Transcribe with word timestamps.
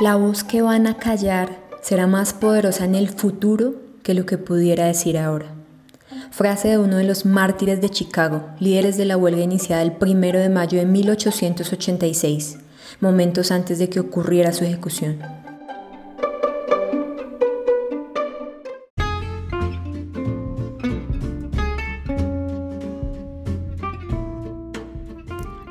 La 0.00 0.14
voz 0.14 0.44
que 0.44 0.62
van 0.62 0.86
a 0.86 0.96
callar 0.96 1.58
será 1.82 2.06
más 2.06 2.32
poderosa 2.32 2.84
en 2.84 2.94
el 2.94 3.08
futuro 3.08 3.74
que 4.04 4.14
lo 4.14 4.26
que 4.26 4.38
pudiera 4.38 4.86
decir 4.86 5.18
ahora. 5.18 5.46
Frase 6.30 6.68
de 6.68 6.78
uno 6.78 6.98
de 6.98 7.02
los 7.02 7.26
mártires 7.26 7.80
de 7.80 7.90
Chicago, 7.90 8.44
líderes 8.60 8.96
de 8.96 9.06
la 9.06 9.16
huelga 9.16 9.42
iniciada 9.42 9.82
el 9.82 9.96
1 10.00 10.38
de 10.38 10.48
mayo 10.50 10.78
de 10.78 10.86
1886, 10.86 12.58
momentos 13.00 13.50
antes 13.50 13.80
de 13.80 13.88
que 13.88 13.98
ocurriera 13.98 14.52
su 14.52 14.62
ejecución. 14.62 15.18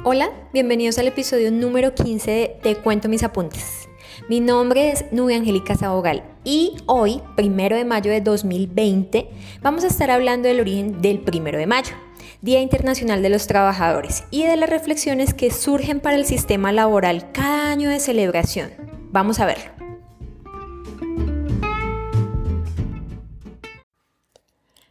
Hola, 0.03 0.29
bienvenidos 0.51 0.97
al 0.97 1.07
episodio 1.07 1.49
número 1.49 1.95
15 1.95 2.31
de 2.31 2.59
Te 2.61 2.75
cuento 2.75 3.07
mis 3.07 3.23
apuntes. 3.23 3.86
Mi 4.29 4.41
nombre 4.41 4.89
es 4.89 5.05
Nubia 5.13 5.37
Angélica 5.37 5.77
Sabogal 5.77 6.21
y 6.43 6.73
hoy, 6.85 7.21
primero 7.37 7.77
de 7.77 7.85
mayo 7.85 8.11
de 8.11 8.19
2020, 8.19 9.29
vamos 9.61 9.85
a 9.85 9.87
estar 9.87 10.11
hablando 10.11 10.49
del 10.49 10.59
origen 10.59 11.01
del 11.01 11.19
primero 11.19 11.57
de 11.57 11.65
mayo, 11.65 11.95
Día 12.41 12.59
Internacional 12.59 13.21
de 13.21 13.29
los 13.29 13.47
Trabajadores, 13.47 14.25
y 14.29 14.43
de 14.43 14.57
las 14.57 14.69
reflexiones 14.69 15.33
que 15.33 15.49
surgen 15.49 16.01
para 16.01 16.17
el 16.17 16.25
sistema 16.25 16.73
laboral 16.73 17.31
cada 17.31 17.71
año 17.71 17.89
de 17.89 18.01
celebración. 18.01 18.71
Vamos 19.13 19.39
a 19.39 19.45
verlo. 19.45 19.71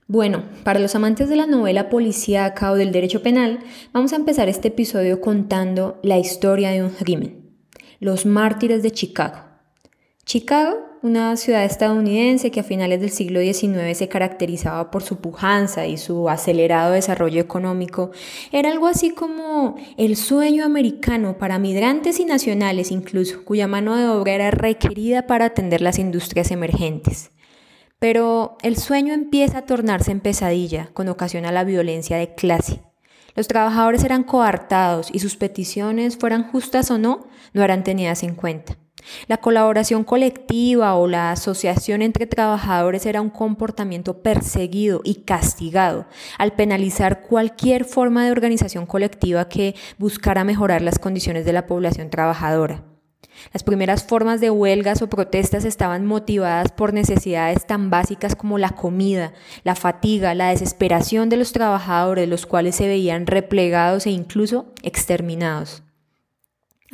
Bueno, 0.06 0.44
para 0.64 0.78
los 0.80 0.94
amantes 0.94 1.28
de 1.28 1.36
la 1.36 1.46
novela 1.46 1.90
policíaca 1.90 2.70
o 2.70 2.74
del 2.74 2.90
derecho 2.90 3.22
penal, 3.22 3.58
vamos 3.92 4.14
a 4.14 4.16
empezar 4.16 4.48
este 4.48 4.68
episodio 4.68 5.20
contando 5.20 6.00
la 6.02 6.16
historia 6.16 6.70
de 6.70 6.82
un 6.82 6.88
crimen 6.88 7.45
los 8.00 8.26
mártires 8.26 8.82
de 8.82 8.90
Chicago. 8.90 9.46
Chicago, 10.24 10.78
una 11.02 11.36
ciudad 11.36 11.64
estadounidense 11.64 12.50
que 12.50 12.58
a 12.58 12.64
finales 12.64 13.00
del 13.00 13.10
siglo 13.10 13.40
XIX 13.40 13.96
se 13.96 14.08
caracterizaba 14.08 14.90
por 14.90 15.04
su 15.04 15.20
pujanza 15.20 15.86
y 15.86 15.98
su 15.98 16.28
acelerado 16.28 16.92
desarrollo 16.92 17.40
económico, 17.40 18.10
era 18.50 18.72
algo 18.72 18.88
así 18.88 19.10
como 19.10 19.76
el 19.96 20.16
sueño 20.16 20.64
americano 20.64 21.38
para 21.38 21.60
migrantes 21.60 22.18
y 22.18 22.24
nacionales 22.24 22.90
incluso, 22.90 23.44
cuya 23.44 23.68
mano 23.68 23.94
de 23.94 24.08
obra 24.08 24.32
era 24.32 24.50
requerida 24.50 25.28
para 25.28 25.44
atender 25.44 25.80
las 25.80 26.00
industrias 26.00 26.50
emergentes. 26.50 27.30
Pero 28.00 28.56
el 28.62 28.76
sueño 28.76 29.14
empieza 29.14 29.58
a 29.58 29.66
tornarse 29.66 30.10
en 30.10 30.20
pesadilla 30.20 30.90
con 30.92 31.08
ocasión 31.08 31.46
a 31.46 31.52
la 31.52 31.62
violencia 31.62 32.16
de 32.16 32.34
clase. 32.34 32.82
Los 33.36 33.48
trabajadores 33.48 34.02
eran 34.02 34.24
coartados 34.24 35.10
y 35.12 35.18
sus 35.18 35.36
peticiones, 35.36 36.16
fueran 36.16 36.50
justas 36.50 36.90
o 36.90 36.98
no, 36.98 37.26
no 37.52 37.62
eran 37.62 37.84
tenidas 37.84 38.22
en 38.22 38.34
cuenta. 38.34 38.76
La 39.28 39.36
colaboración 39.36 40.04
colectiva 40.04 40.94
o 40.94 41.06
la 41.06 41.30
asociación 41.30 42.02
entre 42.02 42.26
trabajadores 42.26 43.06
era 43.06 43.20
un 43.20 43.30
comportamiento 43.30 44.22
perseguido 44.22 45.00
y 45.04 45.16
castigado 45.16 46.06
al 46.38 46.54
penalizar 46.54 47.22
cualquier 47.22 47.84
forma 47.84 48.24
de 48.24 48.32
organización 48.32 48.86
colectiva 48.86 49.48
que 49.48 49.74
buscara 49.98 50.42
mejorar 50.42 50.82
las 50.82 50.98
condiciones 50.98 51.44
de 51.44 51.52
la 51.52 51.66
población 51.66 52.10
trabajadora. 52.10 52.95
Las 53.52 53.62
primeras 53.62 54.04
formas 54.04 54.40
de 54.40 54.50
huelgas 54.50 55.02
o 55.02 55.08
protestas 55.08 55.64
estaban 55.64 56.04
motivadas 56.04 56.72
por 56.72 56.92
necesidades 56.92 57.66
tan 57.66 57.90
básicas 57.90 58.34
como 58.34 58.58
la 58.58 58.70
comida, 58.70 59.32
la 59.64 59.74
fatiga, 59.74 60.34
la 60.34 60.50
desesperación 60.50 61.28
de 61.28 61.36
los 61.36 61.52
trabajadores, 61.52 62.28
los 62.28 62.46
cuales 62.46 62.76
se 62.76 62.86
veían 62.86 63.26
replegados 63.26 64.06
e 64.06 64.10
incluso 64.10 64.66
exterminados. 64.82 65.82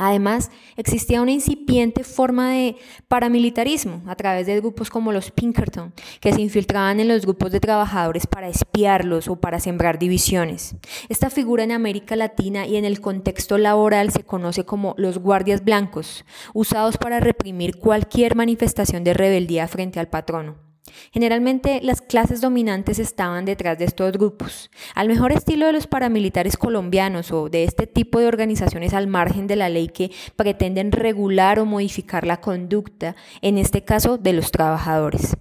Además, 0.05 0.50
existía 0.77 1.22
una 1.22 1.31
incipiente 1.31 2.03
forma 2.03 2.50
de 2.50 2.77
paramilitarismo 3.06 4.03
a 4.06 4.17
través 4.17 4.48
de 4.48 4.59
grupos 4.59 4.91
como 4.91 5.12
los 5.12 5.31
Pinkerton, 5.31 5.93
que 6.21 6.32
se 6.32 6.41
infiltraban 6.41 6.99
en 6.99 7.06
los 7.06 7.25
grupos 7.25 7.53
de 7.53 7.60
trabajadores 7.60 8.26
para 8.26 8.49
espiarlos 8.49 9.28
o 9.28 9.37
para 9.37 9.60
sembrar 9.60 10.00
divisiones. 10.00 10.75
Esta 11.09 11.31
figura 11.31 11.62
en 11.62 11.71
América 11.71 12.16
Latina 12.16 12.66
y 12.66 12.76
en 12.76 12.84
el 12.84 13.00
contexto 13.00 13.59
laboral 13.59 14.10
se 14.10 14.25
conoce 14.25 14.65
como 14.65 14.97
los 14.99 15.19
guardias 15.19 15.62
blancos, 15.62 16.25
usados 16.53 16.99
para 16.99 17.21
reprimir 17.21 17.78
cualquier 17.78 18.34
manifestación 18.34 19.05
de 19.05 19.15
rebeldía 19.15 19.69
frente 19.69 20.00
al 20.00 20.09
patrono. 20.09 20.72
Generalmente 21.12 21.81
las 21.82 22.03
clases 22.03 22.41
dominantes 22.41 22.98
estaban 22.98 23.44
detrás 23.44 23.78
de 23.78 23.84
estos 23.84 24.12
grupos, 24.12 24.70
al 24.94 25.09
mejor 25.09 25.32
estilo 25.32 25.66
de 25.66 25.72
los 25.72 25.87
paramilitares 25.87 26.56
colombianos 26.56 27.31
o 27.31 27.48
de 27.48 27.65
este 27.65 27.87
tipo 27.87 28.19
de 28.19 28.26
organizaciones 28.26 28.93
al 28.93 29.06
margen 29.06 29.47
de 29.47 29.56
la 29.56 29.69
ley 29.69 29.88
que 29.88 30.10
pretenden 30.37 30.91
regular 30.91 31.59
o 31.59 31.66
modificar 31.66 32.26
la 32.26 32.41
conducta, 32.41 33.15
en 33.43 33.59
este 33.59 33.84
caso 33.84 34.19
de 34.19 34.32
los 34.32 34.50
trabajadores. 34.50 35.37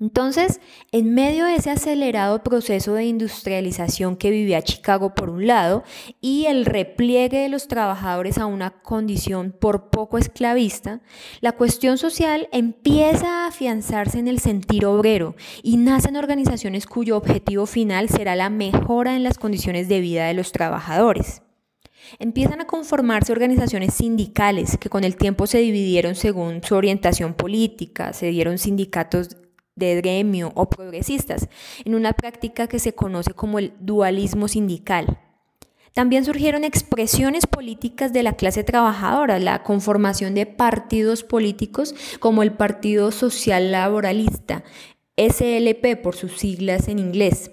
Entonces, 0.00 0.60
en 0.90 1.14
medio 1.14 1.46
de 1.46 1.54
ese 1.54 1.70
acelerado 1.70 2.42
proceso 2.42 2.94
de 2.94 3.04
industrialización 3.04 4.16
que 4.16 4.30
vivía 4.30 4.60
Chicago 4.60 5.14
por 5.14 5.30
un 5.30 5.46
lado 5.46 5.84
y 6.20 6.46
el 6.46 6.66
repliegue 6.66 7.38
de 7.38 7.48
los 7.48 7.68
trabajadores 7.68 8.38
a 8.38 8.46
una 8.46 8.70
condición 8.82 9.52
por 9.52 9.90
poco 9.90 10.18
esclavista, 10.18 11.00
la 11.40 11.52
cuestión 11.52 11.96
social 11.96 12.48
empieza 12.50 13.44
a 13.44 13.46
afianzarse 13.46 14.18
en 14.18 14.26
el 14.26 14.40
sentir 14.40 14.84
obrero 14.84 15.36
y 15.62 15.76
nacen 15.76 16.16
organizaciones 16.16 16.86
cuyo 16.86 17.16
objetivo 17.16 17.66
final 17.66 18.08
será 18.08 18.34
la 18.34 18.50
mejora 18.50 19.14
en 19.14 19.22
las 19.22 19.38
condiciones 19.38 19.88
de 19.88 20.00
vida 20.00 20.26
de 20.26 20.34
los 20.34 20.50
trabajadores. 20.50 21.42
Empiezan 22.18 22.60
a 22.60 22.66
conformarse 22.66 23.32
organizaciones 23.32 23.94
sindicales 23.94 24.76
que 24.76 24.90
con 24.90 25.04
el 25.04 25.16
tiempo 25.16 25.46
se 25.46 25.58
dividieron 25.58 26.16
según 26.16 26.62
su 26.62 26.74
orientación 26.74 27.34
política, 27.34 28.12
se 28.12 28.26
dieron 28.26 28.58
sindicatos 28.58 29.36
de 29.76 29.96
gremio 29.96 30.52
o 30.54 30.68
progresistas, 30.68 31.48
en 31.84 31.94
una 31.94 32.12
práctica 32.12 32.66
que 32.66 32.78
se 32.78 32.94
conoce 32.94 33.32
como 33.32 33.58
el 33.58 33.72
dualismo 33.80 34.48
sindical. 34.48 35.18
También 35.92 36.24
surgieron 36.24 36.64
expresiones 36.64 37.46
políticas 37.46 38.12
de 38.12 38.24
la 38.24 38.32
clase 38.32 38.64
trabajadora, 38.64 39.38
la 39.38 39.62
conformación 39.62 40.34
de 40.34 40.44
partidos 40.44 41.22
políticos 41.22 41.94
como 42.18 42.42
el 42.42 42.52
Partido 42.52 43.12
Social 43.12 43.70
Laboralista, 43.70 44.64
SLP 45.16 45.96
por 46.02 46.16
sus 46.16 46.38
siglas 46.38 46.88
en 46.88 46.98
inglés, 46.98 47.52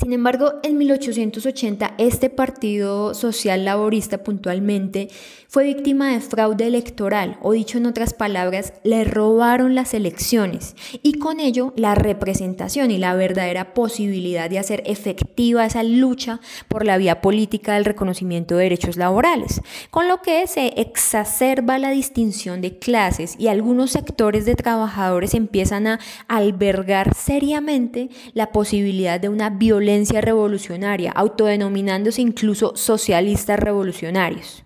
sin 0.00 0.14
embargo, 0.14 0.54
en 0.62 0.78
1880 0.78 1.92
este 1.98 2.30
Partido 2.30 3.12
Social 3.12 3.66
Laborista 3.66 4.24
puntualmente 4.24 5.08
fue 5.46 5.64
víctima 5.64 6.12
de 6.12 6.20
fraude 6.20 6.66
electoral, 6.66 7.36
o 7.42 7.52
dicho 7.52 7.76
en 7.76 7.84
otras 7.84 8.14
palabras, 8.14 8.72
le 8.82 9.04
robaron 9.04 9.74
las 9.74 9.92
elecciones 9.92 10.74
y 11.02 11.18
con 11.18 11.38
ello 11.38 11.74
la 11.76 11.94
representación 11.94 12.90
y 12.90 12.96
la 12.96 13.14
verdadera 13.14 13.74
posibilidad 13.74 14.48
de 14.48 14.58
hacer 14.58 14.82
efectiva 14.86 15.66
esa 15.66 15.82
lucha 15.82 16.40
por 16.68 16.86
la 16.86 16.96
vía 16.96 17.20
política 17.20 17.74
del 17.74 17.84
reconocimiento 17.84 18.56
de 18.56 18.62
derechos 18.62 18.96
laborales, 18.96 19.60
con 19.90 20.08
lo 20.08 20.22
que 20.22 20.46
se 20.46 20.80
exacerba 20.80 21.78
la 21.78 21.90
distinción 21.90 22.62
de 22.62 22.78
clases 22.78 23.34
y 23.38 23.48
algunos 23.48 23.90
sectores 23.90 24.46
de 24.46 24.54
trabajadores 24.54 25.34
empiezan 25.34 25.88
a 25.88 26.00
albergar 26.26 27.14
seriamente 27.14 28.08
la 28.32 28.50
posibilidad 28.52 29.20
de 29.20 29.28
una 29.28 29.50
violencia 29.50 29.89
revolucionaria, 30.20 31.12
autodenominándose 31.12 32.22
incluso 32.22 32.76
socialistas 32.76 33.58
revolucionarios. 33.58 34.64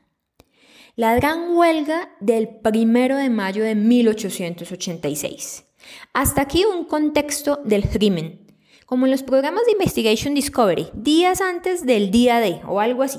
La 0.97 1.15
gran 1.15 1.57
huelga 1.57 2.11
del 2.21 2.49
primero 2.49 3.17
de 3.17 3.31
mayo 3.31 3.65
de 3.65 3.75
1886. 3.75 5.65
Hasta 6.13 6.43
aquí 6.43 6.65
un 6.65 6.85
contexto 6.85 7.61
del 7.65 7.89
crimen, 7.89 8.47
como 8.87 9.07
en 9.07 9.13
los 9.13 9.23
programas 9.23 9.65
de 9.67 9.73
Investigation 9.73 10.35
Discovery, 10.35 10.89
días 10.95 11.41
antes 11.41 11.85
del 11.85 12.11
día 12.11 12.39
D 12.39 12.61
o 12.67 12.81
algo 12.81 13.03
así. 13.03 13.19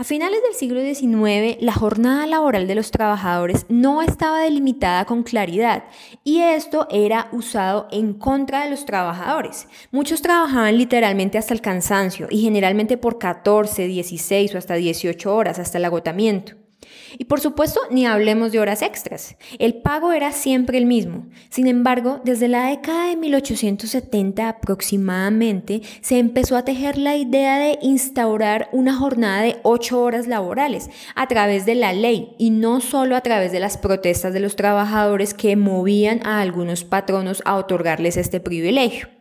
A 0.00 0.04
finales 0.04 0.40
del 0.44 0.54
siglo 0.54 0.80
XIX, 0.80 1.60
la 1.60 1.72
jornada 1.72 2.24
laboral 2.28 2.68
de 2.68 2.76
los 2.76 2.92
trabajadores 2.92 3.66
no 3.68 4.00
estaba 4.00 4.42
delimitada 4.42 5.04
con 5.06 5.24
claridad 5.24 5.86
y 6.22 6.38
esto 6.38 6.86
era 6.88 7.28
usado 7.32 7.88
en 7.90 8.14
contra 8.14 8.62
de 8.62 8.70
los 8.70 8.84
trabajadores. 8.84 9.66
Muchos 9.90 10.22
trabajaban 10.22 10.78
literalmente 10.78 11.36
hasta 11.36 11.52
el 11.52 11.60
cansancio 11.60 12.28
y 12.30 12.42
generalmente 12.42 12.96
por 12.96 13.18
14, 13.18 13.88
16 13.88 14.54
o 14.54 14.58
hasta 14.58 14.74
18 14.74 15.34
horas, 15.34 15.58
hasta 15.58 15.78
el 15.78 15.86
agotamiento. 15.86 16.67
Y 17.16 17.24
por 17.24 17.40
supuesto, 17.40 17.80
ni 17.90 18.06
hablemos 18.06 18.52
de 18.52 18.60
horas 18.60 18.82
extras. 18.82 19.36
El 19.58 19.74
pago 19.74 20.12
era 20.12 20.32
siempre 20.32 20.78
el 20.78 20.86
mismo. 20.86 21.26
Sin 21.48 21.66
embargo, 21.66 22.20
desde 22.24 22.48
la 22.48 22.66
década 22.66 23.08
de 23.08 23.16
1870 23.16 24.48
aproximadamente, 24.48 25.82
se 26.00 26.18
empezó 26.18 26.56
a 26.56 26.64
tejer 26.64 26.98
la 26.98 27.16
idea 27.16 27.58
de 27.58 27.78
instaurar 27.82 28.68
una 28.72 28.94
jornada 28.94 29.42
de 29.42 29.56
8 29.62 30.00
horas 30.00 30.26
laborales 30.26 30.90
a 31.14 31.26
través 31.26 31.64
de 31.66 31.74
la 31.74 31.92
ley 31.92 32.34
y 32.38 32.50
no 32.50 32.80
solo 32.80 33.16
a 33.16 33.20
través 33.20 33.52
de 33.52 33.60
las 33.60 33.78
protestas 33.78 34.32
de 34.32 34.40
los 34.40 34.56
trabajadores 34.56 35.34
que 35.34 35.56
movían 35.56 36.24
a 36.26 36.40
algunos 36.40 36.84
patronos 36.84 37.42
a 37.44 37.56
otorgarles 37.56 38.16
este 38.16 38.40
privilegio. 38.40 39.17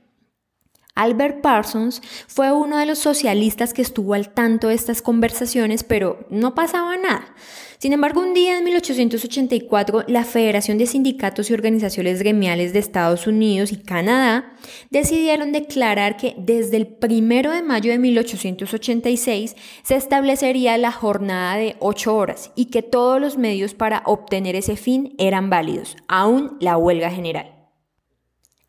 Albert 0.97 1.41
Parsons 1.41 2.01
fue 2.27 2.51
uno 2.51 2.77
de 2.77 2.87
los 2.87 2.97
socialistas 2.97 3.73
que 3.73 3.83
estuvo 3.83 4.15
al 4.15 4.33
tanto 4.33 4.67
de 4.67 4.73
estas 4.73 5.01
conversaciones, 5.01 5.83
pero 5.83 6.25
no 6.29 6.55
pasaba 6.55 6.97
nada. 6.97 7.35
Sin 7.77 7.93
embargo, 7.93 8.21
un 8.21 8.33
día 8.33 8.57
en 8.57 8.63
1884, 8.63 10.05
la 10.07 10.23
Federación 10.23 10.79
de 10.79 10.87
Sindicatos 10.87 11.51
y 11.51 11.53
Organizaciones 11.53 12.19
Gremiales 12.19 12.73
de 12.73 12.79
Estados 12.79 13.27
Unidos 13.27 13.71
y 13.71 13.77
Canadá 13.77 14.55
decidieron 14.89 15.51
declarar 15.51 16.17
que 16.17 16.33
desde 16.39 16.77
el 16.77 16.97
1 16.99 17.51
de 17.51 17.61
mayo 17.61 17.91
de 17.91 17.99
1886 17.99 19.55
se 19.83 19.95
establecería 19.95 20.75
la 20.79 20.91
jornada 20.91 21.57
de 21.57 21.75
8 21.79 22.15
horas 22.15 22.51
y 22.55 22.65
que 22.65 22.81
todos 22.81 23.21
los 23.21 23.37
medios 23.37 23.75
para 23.75 24.01
obtener 24.05 24.55
ese 24.55 24.75
fin 24.75 25.13
eran 25.19 25.51
válidos, 25.51 25.95
aún 26.07 26.57
la 26.59 26.77
huelga 26.77 27.11
general. 27.11 27.56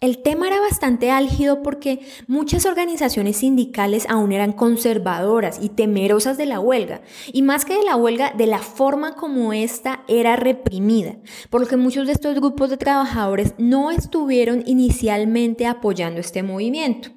El 0.01 0.23
tema 0.23 0.47
era 0.47 0.61
bastante 0.61 1.11
álgido 1.11 1.61
porque 1.61 1.99
muchas 2.29 2.67
organizaciones 2.67 3.39
sindicales 3.39 4.07
aún 4.09 4.31
eran 4.31 4.53
conservadoras 4.53 5.59
y 5.61 5.71
temerosas 5.71 6.39
de 6.39 6.47
la 6.47 6.61
huelga, 6.61 7.03
y 7.33 7.43
más 7.43 7.65
que 7.65 7.75
de 7.75 7.83
la 7.83 7.97
huelga, 7.97 8.33
de 8.33 8.47
la 8.47 8.61
forma 8.61 9.17
como 9.17 9.53
ésta 9.53 10.05
era 10.07 10.37
reprimida, 10.37 11.17
por 11.51 11.63
lo 11.63 11.67
que 11.67 11.77
muchos 11.77 12.07
de 12.07 12.13
estos 12.13 12.37
grupos 12.37 12.71
de 12.71 12.77
trabajadores 12.77 13.55
no 13.59 13.91
estuvieron 13.91 14.63
inicialmente 14.67 15.67
apoyando 15.67 16.21
este 16.21 16.45
movimiento. 16.45 17.09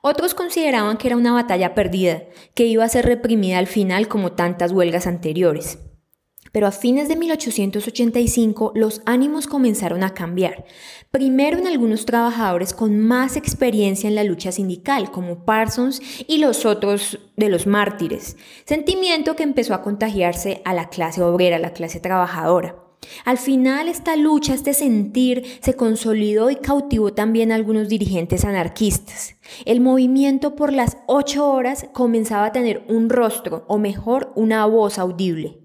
Otros 0.00 0.32
consideraban 0.32 0.96
que 0.96 1.08
era 1.08 1.18
una 1.18 1.32
batalla 1.32 1.74
perdida, 1.74 2.22
que 2.54 2.64
iba 2.64 2.84
a 2.84 2.88
ser 2.88 3.04
reprimida 3.04 3.58
al 3.58 3.66
final 3.66 4.08
como 4.08 4.32
tantas 4.32 4.72
huelgas 4.72 5.06
anteriores. 5.06 5.78
Pero 6.54 6.68
a 6.68 6.70
fines 6.70 7.08
de 7.08 7.16
1885 7.16 8.74
los 8.76 9.02
ánimos 9.06 9.48
comenzaron 9.48 10.04
a 10.04 10.14
cambiar. 10.14 10.64
Primero 11.10 11.58
en 11.58 11.66
algunos 11.66 12.06
trabajadores 12.06 12.72
con 12.72 12.96
más 13.00 13.36
experiencia 13.36 14.06
en 14.06 14.14
la 14.14 14.22
lucha 14.22 14.52
sindical, 14.52 15.10
como 15.10 15.44
Parsons 15.44 16.00
y 16.28 16.38
los 16.38 16.64
otros 16.64 17.18
de 17.36 17.48
los 17.48 17.66
mártires, 17.66 18.36
sentimiento 18.66 19.34
que 19.34 19.42
empezó 19.42 19.74
a 19.74 19.82
contagiarse 19.82 20.62
a 20.64 20.74
la 20.74 20.90
clase 20.90 21.22
obrera, 21.22 21.56
a 21.56 21.58
la 21.58 21.72
clase 21.72 21.98
trabajadora. 21.98 22.76
Al 23.24 23.38
final 23.38 23.88
esta 23.88 24.14
lucha, 24.14 24.54
este 24.54 24.74
sentir, 24.74 25.58
se 25.60 25.74
consolidó 25.74 26.50
y 26.50 26.56
cautivó 26.56 27.12
también 27.12 27.50
a 27.50 27.56
algunos 27.56 27.88
dirigentes 27.88 28.44
anarquistas. 28.44 29.34
El 29.64 29.80
movimiento 29.80 30.54
por 30.54 30.72
las 30.72 30.98
ocho 31.08 31.50
horas 31.50 31.88
comenzaba 31.92 32.46
a 32.46 32.52
tener 32.52 32.84
un 32.88 33.10
rostro, 33.10 33.64
o 33.66 33.78
mejor, 33.78 34.32
una 34.36 34.64
voz 34.66 35.00
audible. 35.00 35.63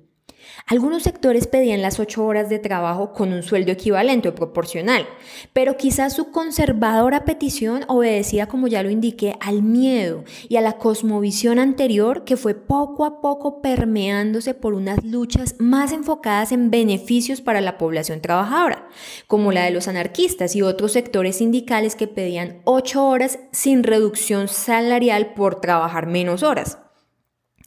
Algunos 0.70 1.02
sectores 1.02 1.48
pedían 1.48 1.82
las 1.82 2.00
ocho 2.00 2.24
horas 2.24 2.48
de 2.48 2.60
trabajo 2.60 3.12
con 3.12 3.34
un 3.34 3.42
sueldo 3.42 3.72
equivalente 3.72 4.30
o 4.30 4.36
proporcional, 4.36 5.08
pero 5.52 5.78
quizás 5.78 6.14
su 6.14 6.30
conservadora 6.30 7.26
petición 7.26 7.86
obedecía, 7.88 8.46
como 8.46 8.68
ya 8.68 8.84
lo 8.84 8.92
indiqué, 8.92 9.34
al 9.40 9.64
miedo 9.64 10.24
y 10.48 10.58
a 10.58 10.62
la 10.62 10.74
cosmovisión 10.74 11.58
anterior 11.58 12.24
que 12.24 12.38
fue 12.38 12.54
poco 12.54 13.06
a 13.06 13.20
poco 13.20 13.64
permeándose 13.64 14.54
por 14.54 14.76
unas 14.76 15.04
luchas 15.04 15.56
más 15.58 15.92
enfocadas 15.92 16.52
en 16.52 16.70
beneficios 16.70 17.42
para 17.42 17.62
la 17.62 17.80
población 17.80 18.22
trabajadora, 18.22 18.88
como 19.26 19.52
la 19.52 19.64
de 19.64 19.72
los 19.72 19.88
anarquistas 19.88 20.56
y 20.56 20.62
otros 20.62 20.92
sectores 20.92 21.38
sindicales 21.38 21.96
que 21.96 22.08
pedían 22.08 22.62
ocho 22.66 23.08
horas 23.08 23.40
sin 23.52 23.82
reducción 23.82 24.48
salarial 24.48 25.34
por 25.34 25.62
trabajar 25.62 26.06
menos 26.06 26.44
horas. 26.44 26.78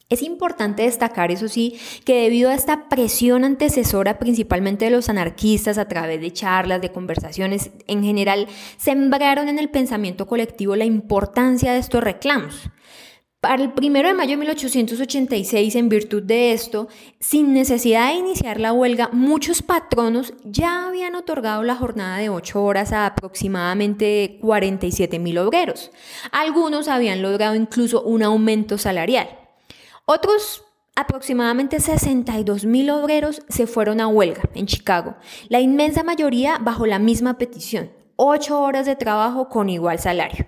Es 0.09 0.21
importante 0.21 0.83
destacar, 0.83 1.31
eso 1.31 1.47
sí, 1.47 1.79
que 2.05 2.21
debido 2.21 2.49
a 2.49 2.55
esta 2.55 2.87
presión 2.87 3.43
antecesora 3.43 4.19
principalmente 4.19 4.85
de 4.85 4.91
los 4.91 5.09
anarquistas 5.09 5.77
a 5.77 5.87
través 5.87 6.21
de 6.21 6.31
charlas, 6.31 6.81
de 6.81 6.91
conversaciones 6.91 7.71
en 7.87 8.03
general, 8.03 8.47
sembraron 8.77 9.47
en 9.47 9.57
el 9.59 9.69
pensamiento 9.69 10.27
colectivo 10.27 10.75
la 10.75 10.85
importancia 10.85 11.73
de 11.73 11.79
estos 11.79 12.03
reclamos. 12.03 12.69
Para 13.43 13.61
el 13.61 13.73
1 13.75 14.03
de 14.03 14.13
mayo 14.13 14.31
de 14.31 14.37
1886, 14.37 15.75
en 15.75 15.89
virtud 15.89 16.23
de 16.23 16.53
esto, 16.53 16.87
sin 17.19 17.51
necesidad 17.51 18.07
de 18.07 18.19
iniciar 18.19 18.57
la 18.57 18.71
huelga, 18.71 19.09
muchos 19.11 19.61
patronos 19.61 20.33
ya 20.45 20.87
habían 20.87 21.15
otorgado 21.15 21.61
la 21.61 21.75
jornada 21.75 22.19
de 22.19 22.29
8 22.29 22.63
horas 22.63 22.93
a 22.93 23.05
aproximadamente 23.05 24.37
47 24.41 25.19
mil 25.19 25.39
obreros. 25.39 25.91
Algunos 26.31 26.87
habían 26.87 27.21
logrado 27.21 27.55
incluso 27.55 28.01
un 28.03 28.23
aumento 28.23 28.77
salarial. 28.77 29.42
Otros 30.05 30.65
aproximadamente 30.95 31.79
62 31.79 32.65
mil 32.65 32.89
obreros 32.89 33.41
se 33.47 33.67
fueron 33.67 34.01
a 34.01 34.07
huelga 34.07 34.43
en 34.53 34.65
Chicago, 34.65 35.15
la 35.47 35.61
inmensa 35.61 36.03
mayoría 36.03 36.57
bajo 36.59 36.85
la 36.85 36.99
misma 36.99 37.37
petición, 37.37 37.89
8 38.17 38.61
horas 38.61 38.85
de 38.85 38.97
trabajo 38.97 39.47
con 39.47 39.69
igual 39.69 39.99
salario. 39.99 40.45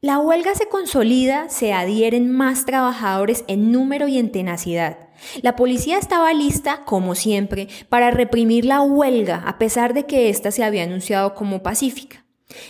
La 0.00 0.20
huelga 0.20 0.54
se 0.54 0.68
consolida, 0.68 1.48
se 1.48 1.72
adhieren 1.72 2.30
más 2.30 2.66
trabajadores 2.66 3.44
en 3.48 3.72
número 3.72 4.06
y 4.06 4.16
en 4.16 4.30
tenacidad. 4.30 5.08
La 5.42 5.56
policía 5.56 5.98
estaba 5.98 6.32
lista, 6.32 6.84
como 6.84 7.16
siempre, 7.16 7.66
para 7.88 8.12
reprimir 8.12 8.64
la 8.64 8.80
huelga, 8.80 9.42
a 9.44 9.58
pesar 9.58 9.92
de 9.92 10.06
que 10.06 10.28
ésta 10.28 10.52
se 10.52 10.62
había 10.62 10.84
anunciado 10.84 11.34
como 11.34 11.64
pacífica. 11.64 12.24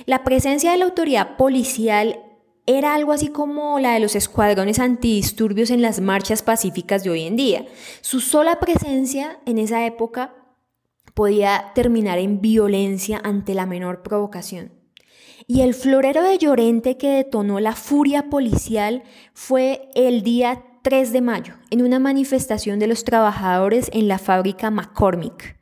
La 0.07 0.25
presencia 0.25 0.73
de 0.73 0.79
la 0.79 0.87
autoridad 0.87 1.37
policial 1.37 2.19
era 2.69 2.95
algo 2.95 3.13
así 3.13 3.29
como 3.29 3.81
la 3.81 3.95
de 3.95 4.01
los 4.01 4.15
escuadrones 4.15 4.79
antidisturbios 4.79 5.71
en 5.71 5.81
las 5.81 6.01
marchas 6.01 6.43
pacíficas 6.43 7.03
de 7.03 7.09
hoy 7.09 7.23
en 7.23 7.35
día. 7.35 7.65
Su 8.03 8.21
sola 8.21 8.61
presencia 8.61 9.39
en 9.47 9.57
esa 9.57 9.87
época 9.87 10.35
podía 11.15 11.73
terminar 11.75 12.19
en 12.19 12.43
violencia 12.43 13.23
ante 13.25 13.55
la 13.55 13.65
menor 13.65 14.03
provocación. 14.03 14.71
Y 15.47 15.63
el 15.63 15.73
florero 15.73 16.23
de 16.23 16.37
Llorente 16.37 16.99
que 16.99 17.09
detonó 17.09 17.59
la 17.59 17.75
furia 17.75 18.29
policial 18.29 19.03
fue 19.33 19.89
el 19.95 20.23
día 20.23 20.63
3 20.83 21.11
de 21.11 21.23
mayo, 21.23 21.55
en 21.71 21.81
una 21.81 21.99
manifestación 21.99 22.79
de 22.79 22.87
los 22.87 23.03
trabajadores 23.03 23.89
en 23.95 24.09
la 24.09 24.19
fábrica 24.19 24.71
McCormick. 24.71 25.57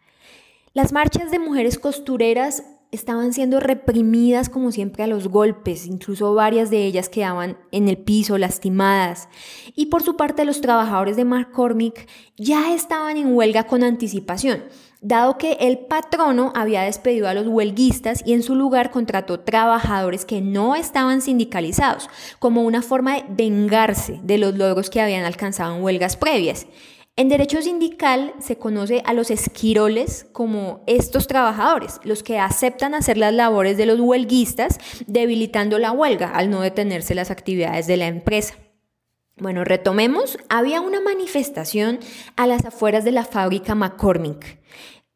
Las 0.72 0.92
marchas 0.92 1.30
de 1.30 1.38
mujeres 1.38 1.78
costureras 1.78 2.64
estaban 2.92 3.32
siendo 3.32 3.60
reprimidas 3.60 4.48
como 4.48 4.72
siempre 4.72 5.04
a 5.04 5.06
los 5.06 5.28
golpes, 5.28 5.86
incluso 5.86 6.34
varias 6.34 6.70
de 6.70 6.84
ellas 6.84 7.08
quedaban 7.08 7.58
en 7.72 7.88
el 7.88 7.98
piso 7.98 8.38
lastimadas. 8.38 9.28
Y 9.74 9.86
por 9.86 10.02
su 10.02 10.16
parte 10.16 10.44
los 10.44 10.60
trabajadores 10.60 11.16
de 11.16 11.24
McCormick 11.24 12.08
ya 12.36 12.74
estaban 12.74 13.16
en 13.16 13.34
huelga 13.34 13.64
con 13.64 13.82
anticipación, 13.82 14.64
dado 15.00 15.38
que 15.38 15.52
el 15.60 15.78
patrono 15.78 16.52
había 16.54 16.82
despedido 16.82 17.28
a 17.28 17.34
los 17.34 17.46
huelguistas 17.46 18.22
y 18.24 18.32
en 18.32 18.42
su 18.42 18.54
lugar 18.54 18.90
contrató 18.90 19.40
trabajadores 19.40 20.24
que 20.24 20.40
no 20.40 20.74
estaban 20.74 21.20
sindicalizados, 21.20 22.08
como 22.38 22.62
una 22.62 22.82
forma 22.82 23.16
de 23.16 23.24
vengarse 23.28 24.20
de 24.22 24.38
los 24.38 24.56
logros 24.56 24.90
que 24.90 25.00
habían 25.00 25.24
alcanzado 25.24 25.76
en 25.76 25.82
huelgas 25.82 26.16
previas. 26.16 26.66
En 27.18 27.30
derecho 27.30 27.62
sindical 27.62 28.34
se 28.40 28.58
conoce 28.58 29.02
a 29.06 29.14
los 29.14 29.30
esquiroles 29.30 30.26
como 30.32 30.84
estos 30.86 31.26
trabajadores, 31.26 31.98
los 32.04 32.22
que 32.22 32.38
aceptan 32.38 32.94
hacer 32.94 33.16
las 33.16 33.32
labores 33.32 33.78
de 33.78 33.86
los 33.86 33.98
huelguistas, 33.98 34.78
debilitando 35.06 35.78
la 35.78 35.92
huelga 35.92 36.28
al 36.28 36.50
no 36.50 36.60
detenerse 36.60 37.14
las 37.14 37.30
actividades 37.30 37.86
de 37.86 37.96
la 37.96 38.06
empresa. 38.06 38.56
Bueno, 39.38 39.64
retomemos, 39.64 40.38
había 40.50 40.82
una 40.82 41.00
manifestación 41.00 42.00
a 42.36 42.46
las 42.46 42.66
afueras 42.66 43.02
de 43.04 43.12
la 43.12 43.24
fábrica 43.24 43.74
McCormick. 43.74 44.58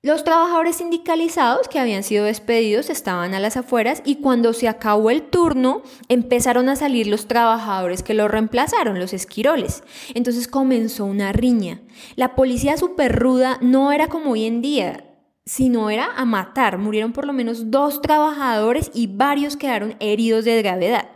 Los 0.03 0.25
trabajadores 0.25 0.77
sindicalizados 0.77 1.69
que 1.69 1.79
habían 1.79 2.03
sido 2.03 2.25
despedidos 2.25 2.89
estaban 2.89 3.35
a 3.35 3.39
las 3.39 3.59
afueras 3.59 4.01
y 4.03 4.17
cuando 4.17 4.55
se 4.55 4.67
acabó 4.67 5.11
el 5.11 5.25
turno 5.25 5.83
empezaron 6.09 6.71
a 6.71 6.77
salir 6.77 7.07
los 7.07 7.29
trabajadores 7.29 8.03
que 8.03 8.15
lo 8.15 8.27
reemplazaron, 8.27 8.99
los 8.99 9.13
esquiroles. 9.13 9.83
Entonces 10.15 10.49
comenzó 10.49 11.05
una 11.05 11.33
riña. 11.33 11.83
La 12.17 12.35
policía 12.35 12.79
super 12.79 13.15
ruda 13.15 13.59
no 13.61 13.93
era 13.93 14.07
como 14.07 14.31
hoy 14.31 14.47
en 14.47 14.63
día, 14.63 15.05
sino 15.45 15.91
era 15.91 16.09
a 16.17 16.25
matar. 16.25 16.79
Murieron 16.79 17.13
por 17.13 17.27
lo 17.27 17.35
menos 17.35 17.71
dos 17.71 18.01
trabajadores 18.01 18.91
y 18.95 19.07
varios 19.07 19.59
quedaron 19.59 19.97
heridos 20.01 20.47
de 20.47 20.63
gravedad. 20.63 21.11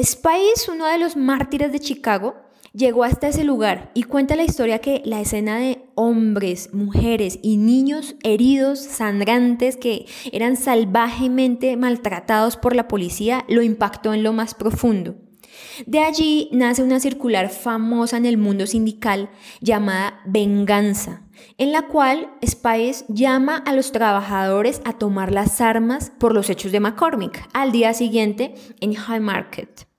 Spice, 0.00 0.70
uno 0.70 0.86
de 0.86 0.98
los 0.98 1.16
mártires 1.16 1.72
de 1.72 1.80
Chicago, 1.80 2.36
Llegó 2.74 3.04
hasta 3.04 3.28
ese 3.28 3.44
lugar 3.44 3.90
y 3.92 4.04
cuenta 4.04 4.34
la 4.34 4.44
historia 4.44 4.78
que 4.78 5.02
la 5.04 5.20
escena 5.20 5.58
de 5.58 5.84
hombres, 5.94 6.72
mujeres 6.72 7.38
y 7.42 7.58
niños 7.58 8.16
heridos, 8.22 8.78
sangrantes, 8.78 9.76
que 9.76 10.06
eran 10.32 10.56
salvajemente 10.56 11.76
maltratados 11.76 12.56
por 12.56 12.74
la 12.74 12.88
policía, 12.88 13.44
lo 13.46 13.60
impactó 13.60 14.14
en 14.14 14.22
lo 14.22 14.32
más 14.32 14.54
profundo. 14.54 15.16
De 15.86 15.98
allí 15.98 16.48
nace 16.50 16.82
una 16.82 16.98
circular 16.98 17.50
famosa 17.50 18.16
en 18.16 18.24
el 18.24 18.38
mundo 18.38 18.66
sindical 18.66 19.28
llamada 19.60 20.20
Venganza, 20.24 21.22
en 21.58 21.72
la 21.72 21.88
cual 21.88 22.30
Spies 22.42 23.04
llama 23.08 23.58
a 23.58 23.74
los 23.74 23.92
trabajadores 23.92 24.80
a 24.86 24.94
tomar 24.94 25.30
las 25.30 25.60
armas 25.60 26.10
por 26.18 26.34
los 26.34 26.48
hechos 26.48 26.72
de 26.72 26.80
McCormick 26.80 27.46
al 27.52 27.70
día 27.70 27.92
siguiente 27.92 28.54
en 28.80 28.94
High 28.94 29.20
Market. 29.20 29.91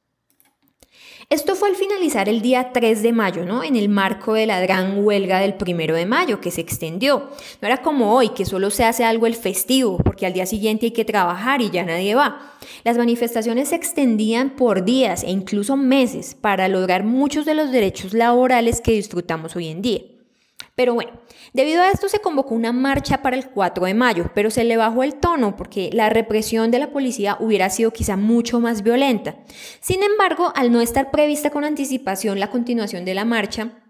Esto 1.33 1.55
fue 1.55 1.69
al 1.69 1.75
finalizar 1.75 2.29
el 2.29 2.43
día 2.43 2.69
3 2.73 3.01
de 3.01 3.11
mayo, 3.11 3.43
¿no? 3.43 3.63
En 3.63 3.75
el 3.75 3.89
marco 3.89 4.35
de 4.35 4.45
la 4.45 4.59
gran 4.61 5.03
huelga 5.03 5.39
del 5.39 5.55
primero 5.55 5.95
de 5.95 6.05
mayo 6.05 6.39
que 6.39 6.51
se 6.51 6.61
extendió. 6.61 7.31
No 7.59 7.67
era 7.67 7.81
como 7.81 8.13
hoy, 8.13 8.29
que 8.29 8.45
solo 8.45 8.69
se 8.69 8.83
hace 8.83 9.03
algo 9.03 9.25
el 9.25 9.33
festivo, 9.33 9.97
porque 9.97 10.27
al 10.27 10.33
día 10.33 10.45
siguiente 10.45 10.85
hay 10.85 10.91
que 10.91 11.05
trabajar 11.05 11.63
y 11.63 11.71
ya 11.71 11.85
nadie 11.85 12.13
va. 12.13 12.53
Las 12.83 12.99
manifestaciones 12.99 13.69
se 13.69 13.75
extendían 13.77 14.51
por 14.51 14.85
días 14.85 15.23
e 15.23 15.31
incluso 15.31 15.75
meses 15.75 16.35
para 16.39 16.67
lograr 16.67 17.03
muchos 17.03 17.45
de 17.45 17.55
los 17.55 17.71
derechos 17.71 18.13
laborales 18.13 18.79
que 18.79 18.91
disfrutamos 18.91 19.55
hoy 19.55 19.69
en 19.69 19.81
día. 19.81 20.12
Pero 20.75 20.95
bueno, 20.95 21.11
debido 21.53 21.83
a 21.83 21.91
esto 21.91 22.09
se 22.09 22.19
convocó 22.19 22.55
una 22.55 22.71
marcha 22.71 23.21
para 23.21 23.35
el 23.35 23.49
4 23.49 23.85
de 23.85 23.93
mayo, 23.93 24.31
pero 24.33 24.49
se 24.49 24.63
le 24.63 24.75
bajó 24.75 25.03
el 25.03 25.15
tono 25.15 25.55
porque 25.55 25.91
la 25.93 26.09
represión 26.09 26.71
de 26.71 26.79
la 26.79 26.91
policía 26.91 27.37
hubiera 27.39 27.69
sido 27.69 27.91
quizá 27.91 28.17
mucho 28.17 28.59
más 28.59 28.81
violenta. 28.81 29.35
Sin 29.81 30.01
embargo, 30.01 30.51
al 30.55 30.71
no 30.71 30.81
estar 30.81 31.11
prevista 31.11 31.51
con 31.51 31.63
anticipación 31.63 32.39
la 32.39 32.49
continuación 32.49 33.05
de 33.05 33.13
la 33.13 33.23
marcha, 33.23 33.83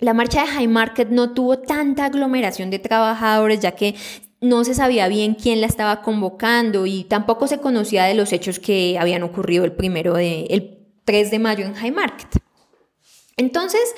la 0.00 0.12
marcha 0.12 0.42
de 0.42 0.48
High 0.48 0.68
Market 0.68 1.08
no 1.08 1.32
tuvo 1.32 1.60
tanta 1.60 2.04
aglomeración 2.04 2.70
de 2.70 2.78
trabajadores 2.78 3.60
ya 3.60 3.72
que 3.72 3.94
no 4.40 4.64
se 4.64 4.74
sabía 4.74 5.08
bien 5.08 5.34
quién 5.34 5.60
la 5.60 5.66
estaba 5.66 6.02
convocando 6.02 6.86
y 6.86 7.04
tampoco 7.04 7.48
se 7.48 7.58
conocía 7.58 8.04
de 8.04 8.14
los 8.14 8.32
hechos 8.32 8.60
que 8.60 8.98
habían 9.00 9.22
ocurrido 9.22 9.64
el 9.64 9.72
primero 9.72 10.14
de, 10.14 10.42
el 10.50 10.78
3 11.04 11.30
de 11.30 11.38
mayo 11.38 11.64
en 11.64 11.74
High 11.74 11.90
Market. 11.90 12.28
Entonces, 13.36 13.94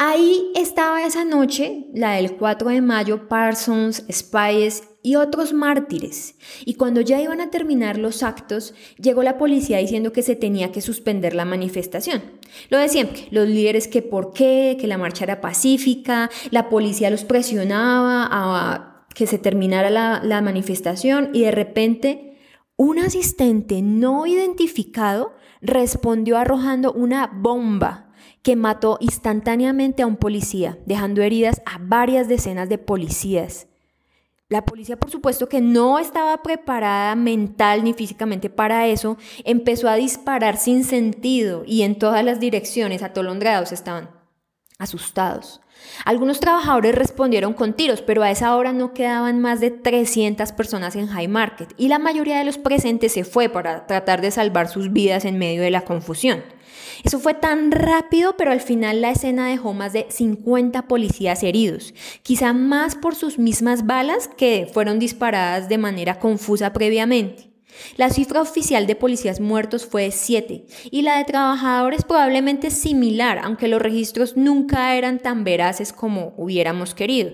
Ahí 0.00 0.52
estaba 0.54 1.04
esa 1.04 1.24
noche, 1.24 1.88
la 1.92 2.12
del 2.12 2.36
4 2.36 2.68
de 2.68 2.80
mayo, 2.80 3.26
Parsons, 3.26 4.04
Spies 4.08 4.84
y 5.02 5.16
otros 5.16 5.52
mártires. 5.52 6.36
Y 6.64 6.74
cuando 6.74 7.00
ya 7.00 7.20
iban 7.20 7.40
a 7.40 7.50
terminar 7.50 7.98
los 7.98 8.22
actos, 8.22 8.74
llegó 8.96 9.24
la 9.24 9.38
policía 9.38 9.78
diciendo 9.78 10.12
que 10.12 10.22
se 10.22 10.36
tenía 10.36 10.70
que 10.70 10.82
suspender 10.82 11.34
la 11.34 11.44
manifestación. 11.44 12.22
Lo 12.70 12.78
de 12.78 12.88
siempre, 12.88 13.26
los 13.32 13.48
líderes 13.48 13.88
que 13.88 14.02
por 14.02 14.32
qué, 14.32 14.76
que 14.80 14.86
la 14.86 14.98
marcha 14.98 15.24
era 15.24 15.40
pacífica, 15.40 16.30
la 16.52 16.68
policía 16.68 17.10
los 17.10 17.24
presionaba 17.24 18.28
a 18.30 19.04
que 19.16 19.26
se 19.26 19.38
terminara 19.38 19.90
la, 19.90 20.20
la 20.22 20.40
manifestación 20.42 21.30
y 21.32 21.40
de 21.40 21.50
repente 21.50 22.38
un 22.76 23.00
asistente 23.00 23.82
no 23.82 24.28
identificado 24.28 25.32
respondió 25.60 26.38
arrojando 26.38 26.92
una 26.92 27.26
bomba 27.26 28.07
que 28.48 28.56
mató 28.56 28.96
instantáneamente 29.02 30.02
a 30.02 30.06
un 30.06 30.16
policía, 30.16 30.78
dejando 30.86 31.20
heridas 31.20 31.60
a 31.66 31.76
varias 31.82 32.28
decenas 32.28 32.70
de 32.70 32.78
policías. 32.78 33.66
La 34.48 34.64
policía, 34.64 34.96
por 34.98 35.10
supuesto 35.10 35.50
que 35.50 35.60
no 35.60 35.98
estaba 35.98 36.42
preparada 36.42 37.14
mental 37.14 37.84
ni 37.84 37.92
físicamente 37.92 38.48
para 38.48 38.86
eso, 38.86 39.18
empezó 39.44 39.86
a 39.90 39.96
disparar 39.96 40.56
sin 40.56 40.84
sentido 40.84 41.62
y 41.66 41.82
en 41.82 41.98
todas 41.98 42.24
las 42.24 42.40
direcciones, 42.40 43.02
atolondrados 43.02 43.70
estaban, 43.70 44.08
asustados. 44.78 45.60
Algunos 46.04 46.40
trabajadores 46.40 46.94
respondieron 46.94 47.52
con 47.52 47.74
tiros, 47.74 48.02
pero 48.02 48.22
a 48.22 48.30
esa 48.30 48.56
hora 48.56 48.72
no 48.72 48.94
quedaban 48.94 49.40
más 49.40 49.60
de 49.60 49.70
300 49.70 50.52
personas 50.52 50.96
en 50.96 51.06
High 51.08 51.28
Market 51.28 51.74
y 51.76 51.88
la 51.88 51.98
mayoría 51.98 52.38
de 52.38 52.44
los 52.44 52.58
presentes 52.58 53.12
se 53.12 53.24
fue 53.24 53.48
para 53.48 53.86
tratar 53.86 54.20
de 54.20 54.30
salvar 54.30 54.68
sus 54.68 54.92
vidas 54.92 55.24
en 55.24 55.38
medio 55.38 55.62
de 55.62 55.70
la 55.70 55.82
confusión. 55.82 56.42
Eso 57.04 57.18
fue 57.18 57.34
tan 57.34 57.70
rápido, 57.70 58.36
pero 58.36 58.50
al 58.50 58.60
final 58.60 59.00
la 59.00 59.10
escena 59.10 59.48
dejó 59.48 59.72
más 59.72 59.92
de 59.92 60.06
50 60.08 60.88
policías 60.88 61.42
heridos, 61.42 61.94
quizá 62.22 62.52
más 62.52 62.96
por 62.96 63.14
sus 63.14 63.38
mismas 63.38 63.86
balas 63.86 64.28
que 64.28 64.68
fueron 64.72 64.98
disparadas 64.98 65.68
de 65.68 65.78
manera 65.78 66.18
confusa 66.18 66.72
previamente. 66.72 67.47
La 67.96 68.10
cifra 68.10 68.40
oficial 68.40 68.86
de 68.86 68.96
policías 68.96 69.40
muertos 69.40 69.86
fue 69.86 70.04
de 70.04 70.10
7 70.10 70.66
y 70.90 71.02
la 71.02 71.18
de 71.18 71.24
trabajadores 71.24 72.04
probablemente 72.04 72.70
similar, 72.70 73.38
aunque 73.38 73.68
los 73.68 73.82
registros 73.82 74.36
nunca 74.36 74.96
eran 74.96 75.18
tan 75.18 75.44
veraces 75.44 75.92
como 75.92 76.34
hubiéramos 76.36 76.94
querido. 76.94 77.32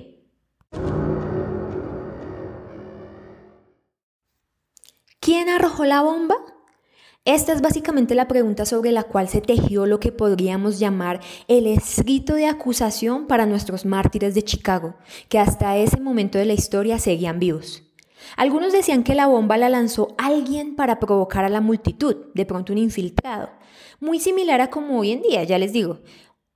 ¿Quién 5.20 5.48
arrojó 5.48 5.84
la 5.84 6.02
bomba? 6.02 6.36
Esta 7.24 7.54
es 7.54 7.62
básicamente 7.62 8.14
la 8.14 8.28
pregunta 8.28 8.66
sobre 8.66 8.92
la 8.92 9.04
cual 9.04 9.28
se 9.28 9.40
tejió 9.40 9.86
lo 9.86 9.98
que 9.98 10.12
podríamos 10.12 10.78
llamar 10.78 11.20
el 11.48 11.66
escrito 11.66 12.34
de 12.34 12.46
acusación 12.46 13.26
para 13.26 13.46
nuestros 13.46 13.86
mártires 13.86 14.34
de 14.34 14.42
Chicago, 14.42 14.96
que 15.30 15.38
hasta 15.38 15.78
ese 15.78 15.98
momento 15.98 16.36
de 16.36 16.44
la 16.44 16.52
historia 16.52 16.98
seguían 16.98 17.38
vivos. 17.38 17.82
Algunos 18.36 18.72
decían 18.72 19.04
que 19.04 19.14
la 19.14 19.26
bomba 19.26 19.56
la 19.56 19.68
lanzó 19.68 20.14
alguien 20.18 20.76
para 20.76 21.00
provocar 21.00 21.44
a 21.44 21.48
la 21.48 21.60
multitud, 21.60 22.16
de 22.34 22.46
pronto 22.46 22.72
un 22.72 22.78
infiltrado, 22.78 23.50
muy 24.00 24.20
similar 24.20 24.60
a 24.60 24.70
como 24.70 24.98
hoy 24.98 25.12
en 25.12 25.22
día, 25.22 25.44
ya 25.44 25.58
les 25.58 25.72
digo. 25.72 26.00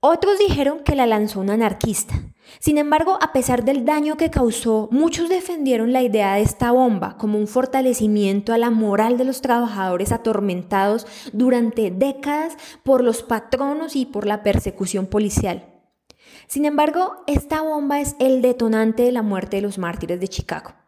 Otros 0.01 0.39
dijeron 0.39 0.79
que 0.85 0.95
la 0.95 1.05
lanzó 1.05 1.41
un 1.41 1.49
anarquista. 1.49 2.15
Sin 2.59 2.77
embargo, 2.77 3.19
a 3.21 3.33
pesar 3.33 3.65
del 3.65 3.83
daño 3.83 4.15
que 4.15 4.29
causó, 4.29 4.87
muchos 4.91 5.27
defendieron 5.27 5.91
la 5.91 6.01
idea 6.01 6.35
de 6.35 6.41
esta 6.41 6.71
bomba 6.71 7.17
como 7.17 7.37
un 7.37 7.47
fortalecimiento 7.47 8.53
a 8.53 8.57
la 8.57 8.69
moral 8.69 9.17
de 9.17 9.25
los 9.25 9.41
trabajadores 9.41 10.13
atormentados 10.13 11.05
durante 11.33 11.91
décadas 11.91 12.55
por 12.83 13.03
los 13.03 13.23
patronos 13.23 13.97
y 13.97 14.05
por 14.05 14.25
la 14.25 14.41
persecución 14.41 15.05
policial. 15.05 15.65
Sin 16.47 16.63
embargo, 16.63 17.17
esta 17.27 17.61
bomba 17.61 17.99
es 17.99 18.15
el 18.19 18.41
detonante 18.41 19.03
de 19.03 19.11
la 19.11 19.21
muerte 19.21 19.57
de 19.57 19.63
los 19.63 19.77
mártires 19.77 20.21
de 20.21 20.29
Chicago. 20.29 20.78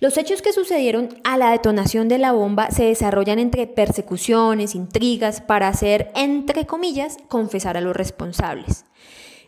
Los 0.00 0.16
hechos 0.18 0.42
que 0.42 0.52
sucedieron 0.52 1.20
a 1.24 1.36
la 1.36 1.50
detonación 1.50 2.08
de 2.08 2.18
la 2.18 2.32
bomba 2.32 2.70
se 2.70 2.84
desarrollan 2.84 3.38
entre 3.38 3.66
persecuciones, 3.66 4.74
intrigas, 4.74 5.40
para 5.40 5.68
hacer, 5.68 6.10
entre 6.14 6.66
comillas, 6.66 7.16
confesar 7.28 7.76
a 7.76 7.80
los 7.80 7.96
responsables. 7.96 8.84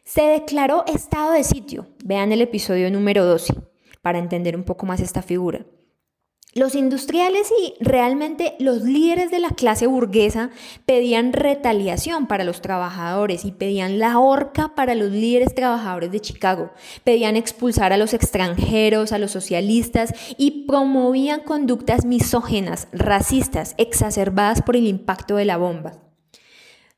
Se 0.04 0.22
declaró 0.22 0.84
estado 0.86 1.32
de 1.32 1.44
sitio. 1.44 1.86
Vean 2.04 2.32
el 2.32 2.40
episodio 2.40 2.90
número 2.90 3.24
12 3.24 3.54
para 4.02 4.18
entender 4.18 4.56
un 4.56 4.64
poco 4.64 4.86
más 4.86 5.00
esta 5.00 5.22
figura. 5.22 5.64
Los 6.54 6.74
industriales 6.74 7.50
y 7.62 7.72
realmente 7.82 8.56
los 8.58 8.82
líderes 8.82 9.30
de 9.30 9.38
la 9.38 9.52
clase 9.52 9.86
burguesa 9.86 10.50
pedían 10.84 11.32
retaliación 11.32 12.26
para 12.26 12.44
los 12.44 12.60
trabajadores 12.60 13.46
y 13.46 13.52
pedían 13.52 13.98
la 13.98 14.18
horca 14.18 14.74
para 14.74 14.94
los 14.94 15.10
líderes 15.12 15.54
trabajadores 15.54 16.12
de 16.12 16.20
Chicago. 16.20 16.70
Pedían 17.04 17.36
expulsar 17.36 17.94
a 17.94 17.96
los 17.96 18.12
extranjeros, 18.12 19.12
a 19.12 19.18
los 19.18 19.30
socialistas 19.30 20.12
y 20.36 20.66
promovían 20.66 21.40
conductas 21.40 22.04
misógenas, 22.04 22.86
racistas, 22.92 23.74
exacerbadas 23.78 24.60
por 24.60 24.76
el 24.76 24.86
impacto 24.86 25.36
de 25.36 25.46
la 25.46 25.56
bomba. 25.56 26.11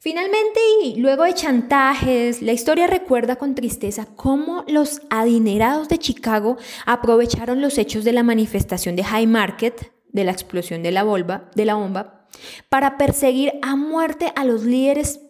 Finalmente, 0.05 0.61
y 0.83 0.97
luego 0.97 1.25
de 1.25 1.33
chantajes, 1.33 2.43
la 2.43 2.53
historia 2.53 2.87
recuerda 2.87 3.37
con 3.37 3.55
tristeza 3.55 4.07
cómo 4.17 4.63
los 4.69 5.01
adinerados 5.09 5.89
de 5.89 5.97
Chicago 5.97 6.59
aprovecharon 6.85 7.63
los 7.63 7.79
hechos 7.79 8.05
de 8.05 8.13
la 8.13 8.23
manifestación 8.23 8.97
de 8.97 9.05
High 9.05 9.27
Market, 9.27 9.95
de 10.13 10.25
la 10.25 10.33
explosión 10.33 10.83
de 10.83 10.93
la, 10.93 11.05
bomba, 11.05 11.49
de 11.55 11.65
la 11.65 11.77
bomba, 11.77 12.27
para 12.69 12.99
perseguir 12.99 13.55
a 13.63 13.77
muerte 13.77 14.31
a 14.37 14.45
los 14.45 14.65
líderes 14.65 15.21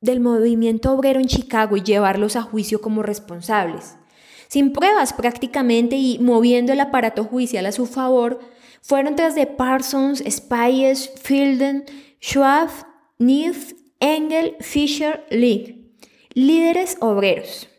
del 0.00 0.20
movimiento 0.20 0.92
obrero 0.92 1.20
en 1.20 1.26
Chicago 1.26 1.76
y 1.76 1.82
llevarlos 1.82 2.34
a 2.36 2.40
juicio 2.40 2.80
como 2.80 3.02
responsables. 3.02 3.96
Sin 4.48 4.72
pruebas 4.72 5.12
prácticamente 5.12 5.96
y 5.96 6.18
moviendo 6.18 6.72
el 6.72 6.80
aparato 6.80 7.24
judicial 7.24 7.66
a 7.66 7.72
su 7.72 7.84
favor, 7.84 8.40
fueron 8.80 9.16
tras 9.16 9.34
de 9.34 9.46
Parsons, 9.46 10.24
Spies, 10.26 11.10
Fielden, 11.22 11.84
Schwab, 12.22 12.70
Neath 13.18 13.83
Engel 14.04 14.56
Fischer 14.60 15.24
League, 15.30 15.96
líderes 16.34 16.98
obreros. 17.00 17.70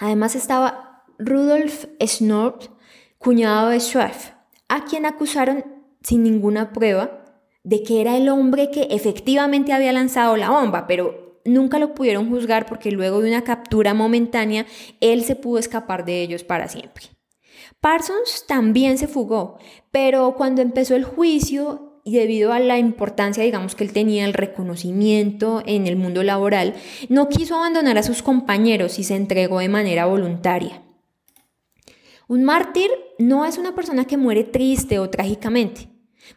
Además 0.00 0.34
estaba 0.34 1.04
Rudolf 1.16 1.84
Snort, 2.04 2.72
cuñado 3.18 3.68
de 3.68 3.78
Schwab, 3.78 4.16
a 4.68 4.84
quien 4.84 5.06
acusaron 5.06 5.64
sin 6.02 6.24
ninguna 6.24 6.72
prueba 6.72 7.24
de 7.62 7.84
que 7.84 8.00
era 8.00 8.16
el 8.16 8.28
hombre 8.30 8.72
que 8.72 8.88
efectivamente 8.90 9.72
había 9.72 9.92
lanzado 9.92 10.36
la 10.36 10.50
bomba, 10.50 10.88
pero 10.88 11.38
nunca 11.44 11.78
lo 11.78 11.94
pudieron 11.94 12.28
juzgar 12.28 12.66
porque 12.66 12.90
luego 12.90 13.20
de 13.20 13.28
una 13.28 13.44
captura 13.44 13.94
momentánea, 13.94 14.66
él 15.00 15.22
se 15.22 15.36
pudo 15.36 15.60
escapar 15.60 16.04
de 16.04 16.20
ellos 16.20 16.42
para 16.42 16.66
siempre. 16.66 17.04
Parsons 17.80 18.44
también 18.48 18.98
se 18.98 19.06
fugó, 19.06 19.58
pero 19.92 20.34
cuando 20.34 20.62
empezó 20.62 20.96
el 20.96 21.04
juicio, 21.04 21.93
y 22.04 22.12
debido 22.12 22.52
a 22.52 22.60
la 22.60 22.78
importancia, 22.78 23.42
digamos, 23.42 23.74
que 23.74 23.82
él 23.82 23.92
tenía 23.92 24.26
el 24.26 24.34
reconocimiento 24.34 25.62
en 25.64 25.86
el 25.86 25.96
mundo 25.96 26.22
laboral, 26.22 26.74
no 27.08 27.30
quiso 27.30 27.56
abandonar 27.56 27.96
a 27.96 28.02
sus 28.02 28.22
compañeros 28.22 28.98
y 28.98 29.04
se 29.04 29.16
entregó 29.16 29.60
de 29.60 29.70
manera 29.70 30.04
voluntaria. 30.04 30.82
Un 32.28 32.44
mártir 32.44 32.90
no 33.18 33.46
es 33.46 33.58
una 33.58 33.74
persona 33.74 34.04
que 34.04 34.18
muere 34.18 34.44
triste 34.44 34.98
o 34.98 35.08
trágicamente. 35.08 35.88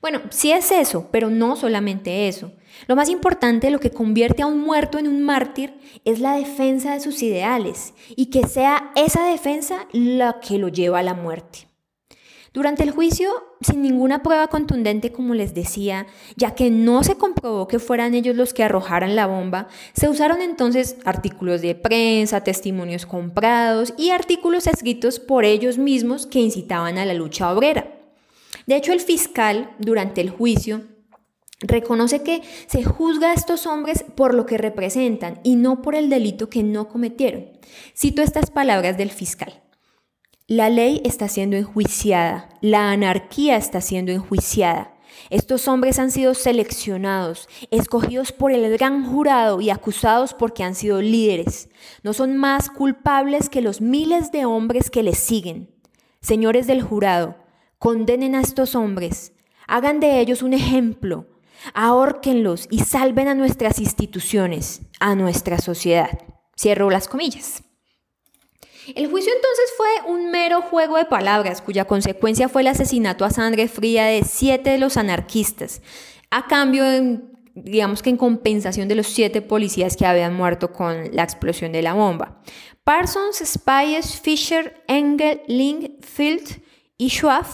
Bueno, 0.02 0.22
sí 0.30 0.52
es 0.52 0.72
eso, 0.72 1.10
pero 1.12 1.30
no 1.30 1.56
solamente 1.56 2.28
eso. 2.28 2.54
Lo 2.88 2.96
más 2.96 3.10
importante, 3.10 3.70
lo 3.70 3.80
que 3.80 3.92
convierte 3.92 4.44
a 4.44 4.48
un 4.48 4.60
muerto 4.60 5.00
en 5.00 5.08
un 5.08 5.24
mártir, 5.24 5.74
es 6.06 6.20
la 6.20 6.36
defensa 6.36 6.94
de 6.94 7.00
sus 7.00 7.22
ideales 7.24 7.94
y 8.16 8.28
que 8.28 8.48
sea 8.48 8.92
esa 8.96 9.26
defensa 9.28 9.88
la 9.92 10.40
que 10.40 10.58
lo 10.58 10.68
lleva 10.68 11.00
a 11.00 11.04
la 11.04 11.14
muerte. 11.14 11.68
Durante 12.58 12.82
el 12.82 12.90
juicio, 12.90 13.30
sin 13.62 13.84
ninguna 13.84 14.24
prueba 14.24 14.48
contundente, 14.48 15.12
como 15.12 15.36
les 15.36 15.54
decía, 15.54 16.08
ya 16.38 16.56
que 16.56 16.72
no 16.72 17.04
se 17.04 17.14
comprobó 17.14 17.68
que 17.68 17.78
fueran 17.78 18.16
ellos 18.16 18.36
los 18.36 18.52
que 18.52 18.64
arrojaran 18.64 19.16
la 19.16 19.28
bomba, 19.28 19.68
se 19.94 20.10
usaron 20.10 20.42
entonces 20.42 20.96
artículos 21.06 21.62
de 21.62 21.76
prensa, 21.76 22.44
testimonios 22.44 23.06
comprados 23.06 23.94
y 23.96 24.10
artículos 24.10 24.66
escritos 24.66 25.20
por 25.20 25.46
ellos 25.46 25.78
mismos 25.78 26.26
que 26.26 26.40
incitaban 26.40 26.98
a 26.98 27.06
la 27.06 27.14
lucha 27.14 27.54
obrera. 27.54 27.92
De 28.66 28.76
hecho, 28.76 28.92
el 28.92 29.02
fiscal, 29.02 29.70
durante 29.78 30.22
el 30.22 30.32
juicio, 30.32 30.82
reconoce 31.60 32.24
que 32.24 32.42
se 32.66 32.84
juzga 32.84 33.30
a 33.30 33.34
estos 33.36 33.68
hombres 33.68 34.04
por 34.16 34.34
lo 34.34 34.48
que 34.48 34.58
representan 34.58 35.42
y 35.44 35.58
no 35.58 35.84
por 35.84 35.94
el 35.94 36.10
delito 36.10 36.50
que 36.50 36.64
no 36.64 36.88
cometieron. 36.88 37.50
Cito 37.96 38.24
estas 38.24 38.50
palabras 38.50 38.98
del 38.98 39.12
fiscal. 39.12 39.62
La 40.50 40.70
ley 40.70 41.02
está 41.04 41.28
siendo 41.28 41.58
enjuiciada, 41.58 42.48
la 42.62 42.92
anarquía 42.92 43.58
está 43.58 43.82
siendo 43.82 44.14
enjuiciada. 44.14 44.96
Estos 45.30 45.68
hombres 45.68 46.00
han 46.00 46.10
sido 46.10 46.34
seleccionados, 46.36 47.50
escogidos 47.70 48.32
por 48.32 48.54
el 48.54 48.72
gran 48.78 49.06
jurado 49.06 49.60
y 49.60 49.72
acusados 49.72 50.34
porque 50.34 50.64
han 50.64 50.74
sido 50.74 51.02
líderes. 51.02 51.68
No 52.02 52.14
son 52.14 52.38
más 52.38 52.70
culpables 52.70 53.50
que 53.50 53.60
los 53.60 53.82
miles 53.82 54.32
de 54.32 54.46
hombres 54.46 54.90
que 54.90 55.04
les 55.04 55.18
siguen. 55.18 55.70
Señores 56.22 56.66
del 56.66 56.82
jurado, 56.82 57.36
condenen 57.78 58.34
a 58.34 58.40
estos 58.40 58.74
hombres, 58.74 59.34
hagan 59.68 60.00
de 60.00 60.22
ellos 60.22 60.44
un 60.44 60.54
ejemplo, 60.54 61.28
ahórquenlos 61.74 62.68
y 62.72 62.86
salven 62.86 63.28
a 63.28 63.36
nuestras 63.36 63.80
instituciones, 63.80 64.84
a 65.02 65.14
nuestra 65.14 65.60
sociedad. 65.60 66.20
Cierro 66.56 66.90
las 66.90 67.10
comillas. 67.10 67.67
El 68.96 69.10
juicio 69.10 69.32
entonces 69.34 69.66
fue 69.76 70.12
un 70.12 70.32
mero 70.32 70.62
juego 70.62 70.98
de 70.98 71.06
palabras, 71.06 71.62
cuya 71.62 71.86
consecuencia 71.86 72.48
fue 72.48 72.62
el 72.62 72.68
asesinato 72.68 73.26
a 73.26 73.32
sangre 73.32 73.68
fría 73.68 74.06
de 74.06 74.24
siete 74.24 74.72
de 74.72 74.78
los 74.78 74.98
anarquistas, 74.98 75.82
a 76.32 76.48
cambio, 76.48 76.84
digamos 77.54 78.02
que 78.02 78.10
en 78.10 78.18
compensación 78.18 78.88
de 78.88 78.96
los 78.96 79.08
siete 79.08 79.42
policías 79.42 79.98
que 79.98 80.06
habían 80.06 80.36
muerto 80.36 80.72
con 80.72 81.14
la 81.14 81.24
explosión 81.24 81.72
de 81.72 81.82
la 81.82 81.94
bomba. 81.94 82.42
Parsons, 82.84 83.44
Spies, 83.44 84.20
Fisher, 84.22 84.84
Engel, 84.88 85.42
Ling, 85.48 85.98
Field 86.02 86.62
y 86.98 87.10
Schwab 87.10 87.46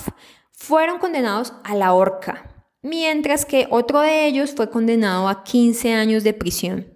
fueron 0.52 1.00
condenados 1.00 1.54
a 1.64 1.76
la 1.76 1.94
horca, 1.94 2.66
mientras 2.84 3.46
que 3.46 3.68
otro 3.72 4.02
de 4.02 4.28
ellos 4.28 4.54
fue 4.56 4.70
condenado 4.70 5.28
a 5.28 5.44
15 5.44 5.94
años 5.94 6.24
de 6.24 6.34
prisión 6.34 6.94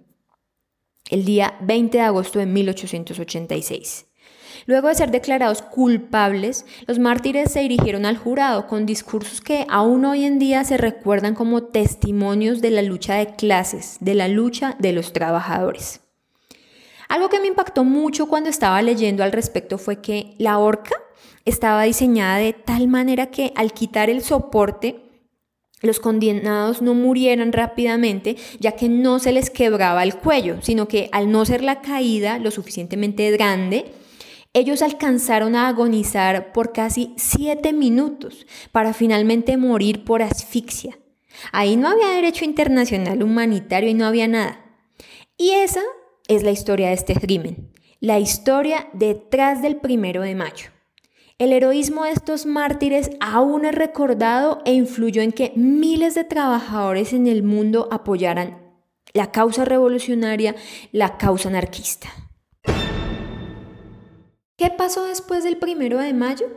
el 1.10 1.24
día 1.24 1.56
20 1.62 1.98
de 1.98 2.04
agosto 2.04 2.38
de 2.38 2.46
1886. 2.46 4.07
Luego 4.68 4.88
de 4.88 4.96
ser 4.96 5.10
declarados 5.10 5.62
culpables, 5.62 6.66
los 6.86 6.98
mártires 6.98 7.50
se 7.50 7.60
dirigieron 7.60 8.04
al 8.04 8.18
jurado 8.18 8.66
con 8.66 8.84
discursos 8.84 9.40
que 9.40 9.64
aún 9.70 10.04
hoy 10.04 10.26
en 10.26 10.38
día 10.38 10.62
se 10.62 10.76
recuerdan 10.76 11.34
como 11.34 11.62
testimonios 11.62 12.60
de 12.60 12.70
la 12.70 12.82
lucha 12.82 13.14
de 13.14 13.34
clases, 13.34 13.96
de 14.00 14.14
la 14.14 14.28
lucha 14.28 14.76
de 14.78 14.92
los 14.92 15.14
trabajadores. 15.14 16.00
Algo 17.08 17.30
que 17.30 17.40
me 17.40 17.46
impactó 17.46 17.82
mucho 17.82 18.28
cuando 18.28 18.50
estaba 18.50 18.82
leyendo 18.82 19.24
al 19.24 19.32
respecto 19.32 19.78
fue 19.78 20.02
que 20.02 20.34
la 20.36 20.58
horca 20.58 20.96
estaba 21.46 21.84
diseñada 21.84 22.36
de 22.36 22.52
tal 22.52 22.88
manera 22.88 23.30
que 23.30 23.54
al 23.56 23.72
quitar 23.72 24.10
el 24.10 24.20
soporte, 24.20 25.00
los 25.80 25.98
condenados 25.98 26.82
no 26.82 26.92
murieran 26.92 27.54
rápidamente, 27.54 28.36
ya 28.60 28.72
que 28.72 28.90
no 28.90 29.18
se 29.18 29.32
les 29.32 29.48
quebraba 29.48 30.02
el 30.02 30.16
cuello, 30.16 30.60
sino 30.60 30.88
que 30.88 31.08
al 31.10 31.32
no 31.32 31.46
ser 31.46 31.64
la 31.64 31.80
caída 31.80 32.38
lo 32.38 32.50
suficientemente 32.50 33.30
grande, 33.30 33.94
ellos 34.52 34.82
alcanzaron 34.82 35.54
a 35.54 35.68
agonizar 35.68 36.52
por 36.52 36.72
casi 36.72 37.14
siete 37.16 37.72
minutos 37.72 38.46
para 38.72 38.92
finalmente 38.92 39.56
morir 39.56 40.04
por 40.04 40.22
asfixia. 40.22 40.98
Ahí 41.52 41.76
no 41.76 41.88
había 41.88 42.08
derecho 42.08 42.44
internacional 42.44 43.22
humanitario 43.22 43.90
y 43.90 43.94
no 43.94 44.06
había 44.06 44.26
nada. 44.28 44.64
Y 45.36 45.50
esa 45.50 45.82
es 46.26 46.42
la 46.42 46.50
historia 46.50 46.88
de 46.88 46.94
este 46.94 47.14
crimen, 47.14 47.72
la 48.00 48.18
historia 48.18 48.88
detrás 48.92 49.62
del 49.62 49.76
primero 49.76 50.22
de 50.22 50.34
mayo. 50.34 50.70
El 51.38 51.52
heroísmo 51.52 52.02
de 52.02 52.10
estos 52.10 52.46
mártires 52.46 53.10
aún 53.20 53.64
es 53.64 53.74
recordado 53.74 54.60
e 54.64 54.72
influyó 54.72 55.22
en 55.22 55.30
que 55.30 55.52
miles 55.54 56.16
de 56.16 56.24
trabajadores 56.24 57.12
en 57.12 57.28
el 57.28 57.44
mundo 57.44 57.88
apoyaran 57.92 58.68
la 59.12 59.30
causa 59.30 59.64
revolucionaria, 59.64 60.56
la 60.90 61.16
causa 61.16 61.48
anarquista. 61.48 62.08
¿Qué 64.58 64.70
pasó 64.70 65.04
después 65.04 65.44
del 65.44 65.56
primero 65.56 65.98
de 65.98 66.12
mayo? 66.12 66.48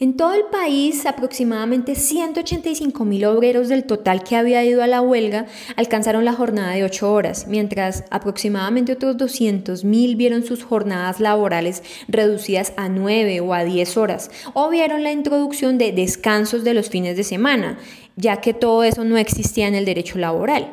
En 0.00 0.16
todo 0.16 0.34
el 0.34 0.42
país, 0.46 1.06
aproximadamente 1.06 1.94
185 1.94 3.04
mil 3.04 3.24
obreros 3.26 3.68
del 3.68 3.84
total 3.84 4.24
que 4.24 4.34
había 4.34 4.64
ido 4.64 4.82
a 4.82 4.88
la 4.88 5.00
huelga 5.00 5.46
alcanzaron 5.76 6.24
la 6.24 6.32
jornada 6.32 6.72
de 6.72 6.82
8 6.82 7.12
horas, 7.12 7.46
mientras 7.46 8.06
aproximadamente 8.10 8.94
otros 8.94 9.16
200 9.18 9.84
mil 9.84 10.16
vieron 10.16 10.44
sus 10.44 10.64
jornadas 10.64 11.20
laborales 11.20 11.84
reducidas 12.08 12.72
a 12.76 12.88
9 12.88 13.40
o 13.42 13.54
a 13.54 13.62
10 13.62 13.98
horas, 13.98 14.32
o 14.52 14.68
vieron 14.68 15.04
la 15.04 15.12
introducción 15.12 15.78
de 15.78 15.92
descansos 15.92 16.64
de 16.64 16.74
los 16.74 16.90
fines 16.90 17.16
de 17.16 17.22
semana, 17.22 17.78
ya 18.16 18.40
que 18.40 18.52
todo 18.52 18.82
eso 18.82 19.04
no 19.04 19.16
existía 19.16 19.68
en 19.68 19.76
el 19.76 19.84
derecho 19.84 20.18
laboral. 20.18 20.72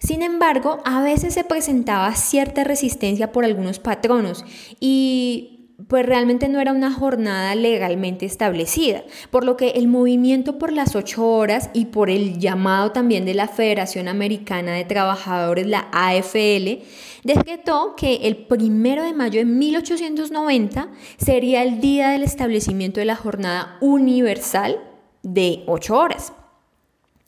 Sin 0.00 0.22
embargo, 0.22 0.80
a 0.84 1.02
veces 1.02 1.34
se 1.34 1.44
presentaba 1.44 2.12
cierta 2.16 2.64
resistencia 2.64 3.30
por 3.30 3.44
algunos 3.44 3.78
patronos 3.78 4.44
y 4.80 5.55
pues 5.88 6.06
realmente 6.06 6.48
no 6.48 6.60
era 6.60 6.72
una 6.72 6.92
jornada 6.92 7.54
legalmente 7.54 8.24
establecida, 8.24 9.04
por 9.30 9.44
lo 9.44 9.56
que 9.56 9.70
el 9.70 9.88
movimiento 9.88 10.58
por 10.58 10.72
las 10.72 10.96
ocho 10.96 11.26
horas 11.28 11.70
y 11.74 11.86
por 11.86 12.08
el 12.08 12.38
llamado 12.38 12.92
también 12.92 13.26
de 13.26 13.34
la 13.34 13.46
Federación 13.46 14.08
Americana 14.08 14.72
de 14.72 14.84
Trabajadores, 14.84 15.66
la 15.66 15.88
AFL, 15.92 16.82
decretó 17.24 17.94
que 17.94 18.20
el 18.22 18.36
primero 18.36 19.02
de 19.02 19.12
mayo 19.12 19.38
de 19.38 19.44
1890 19.44 20.88
sería 21.18 21.62
el 21.62 21.80
día 21.80 22.10
del 22.10 22.22
establecimiento 22.22 23.00
de 23.00 23.06
la 23.06 23.16
jornada 23.16 23.76
universal 23.80 24.80
de 25.22 25.62
ocho 25.66 25.98
horas. 25.98 26.32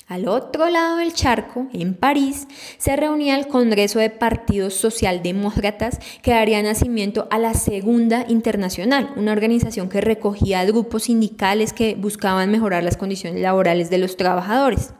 Al 0.09 0.27
otro 0.27 0.71
lado 0.71 0.97
del 0.97 1.13
charco, 1.13 1.67
en 1.75 1.93
París, 1.93 2.49
se 2.79 2.97
reunía 2.97 3.39
el 3.39 3.47
Congreso 3.47 3.99
de 3.99 4.09
Partidos 4.09 4.73
Socialdemócratas 4.73 6.01
que 6.23 6.31
daría 6.31 6.63
nacimiento 6.63 7.29
a 7.31 7.39
la 7.39 7.53
Segunda 7.53 8.25
Internacional, 8.27 9.11
una 9.17 9.33
organización 9.33 9.91
que 9.91 10.01
recogía 10.01 10.65
grupos 10.65 11.03
sindicales 11.03 11.75
que 11.75 11.95
buscaban 11.95 12.51
mejorar 12.51 12.85
las 12.85 12.97
condiciones 12.97 13.43
laborales 13.43 13.91
de 13.91 13.99
los 13.99 14.17
trabajadores. 14.17 14.95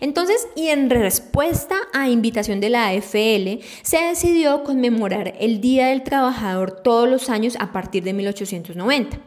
Entonces, 0.00 0.46
y 0.54 0.68
en 0.68 0.90
respuesta 0.90 1.78
a 1.92 2.08
invitación 2.08 2.60
de 2.60 2.70
la 2.70 2.86
AFL, 2.86 3.64
se 3.82 3.98
decidió 3.98 4.62
conmemorar 4.62 5.34
el 5.40 5.60
Día 5.60 5.88
del 5.88 6.04
Trabajador 6.04 6.70
todos 6.70 7.08
los 7.08 7.30
años 7.30 7.56
a 7.58 7.72
partir 7.72 8.04
de 8.04 8.12
1890. 8.12 9.18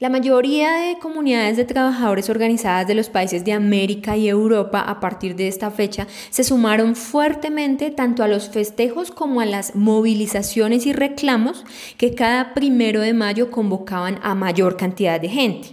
La 0.00 0.10
mayoría 0.10 0.74
de 0.74 0.98
comunidades 1.00 1.56
de 1.56 1.64
trabajadores 1.64 2.30
organizadas 2.30 2.86
de 2.86 2.94
los 2.94 3.08
países 3.08 3.44
de 3.44 3.52
América 3.52 4.16
y 4.16 4.28
Europa 4.28 4.80
a 4.80 5.00
partir 5.00 5.34
de 5.34 5.48
esta 5.48 5.72
fecha 5.72 6.06
se 6.30 6.44
sumaron 6.44 6.94
fuertemente 6.94 7.90
tanto 7.90 8.22
a 8.22 8.28
los 8.28 8.48
festejos 8.48 9.10
como 9.10 9.40
a 9.40 9.46
las 9.46 9.74
movilizaciones 9.74 10.86
y 10.86 10.92
reclamos 10.92 11.64
que 11.96 12.14
cada 12.14 12.54
primero 12.54 13.00
de 13.00 13.12
mayo 13.12 13.50
convocaban 13.50 14.20
a 14.22 14.36
mayor 14.36 14.76
cantidad 14.76 15.20
de 15.20 15.30
gente. 15.30 15.68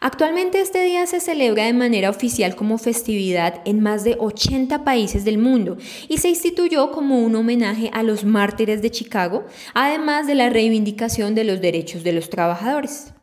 Actualmente 0.00 0.60
este 0.60 0.84
día 0.84 1.04
se 1.06 1.18
celebra 1.18 1.64
de 1.64 1.72
manera 1.72 2.10
oficial 2.10 2.54
como 2.54 2.78
festividad 2.78 3.62
en 3.64 3.80
más 3.80 4.04
de 4.04 4.16
80 4.16 4.84
países 4.84 5.24
del 5.24 5.38
mundo 5.38 5.76
y 6.08 6.18
se 6.18 6.28
instituyó 6.28 6.92
como 6.92 7.18
un 7.18 7.34
homenaje 7.34 7.90
a 7.92 8.04
los 8.04 8.24
mártires 8.24 8.80
de 8.80 8.92
Chicago, 8.92 9.44
además 9.74 10.28
de 10.28 10.36
la 10.36 10.50
reivindicación 10.50 11.34
de 11.34 11.42
los 11.42 11.60
derechos 11.60 12.04
de 12.04 12.12
los 12.12 12.30
trabajadores. 12.30 13.15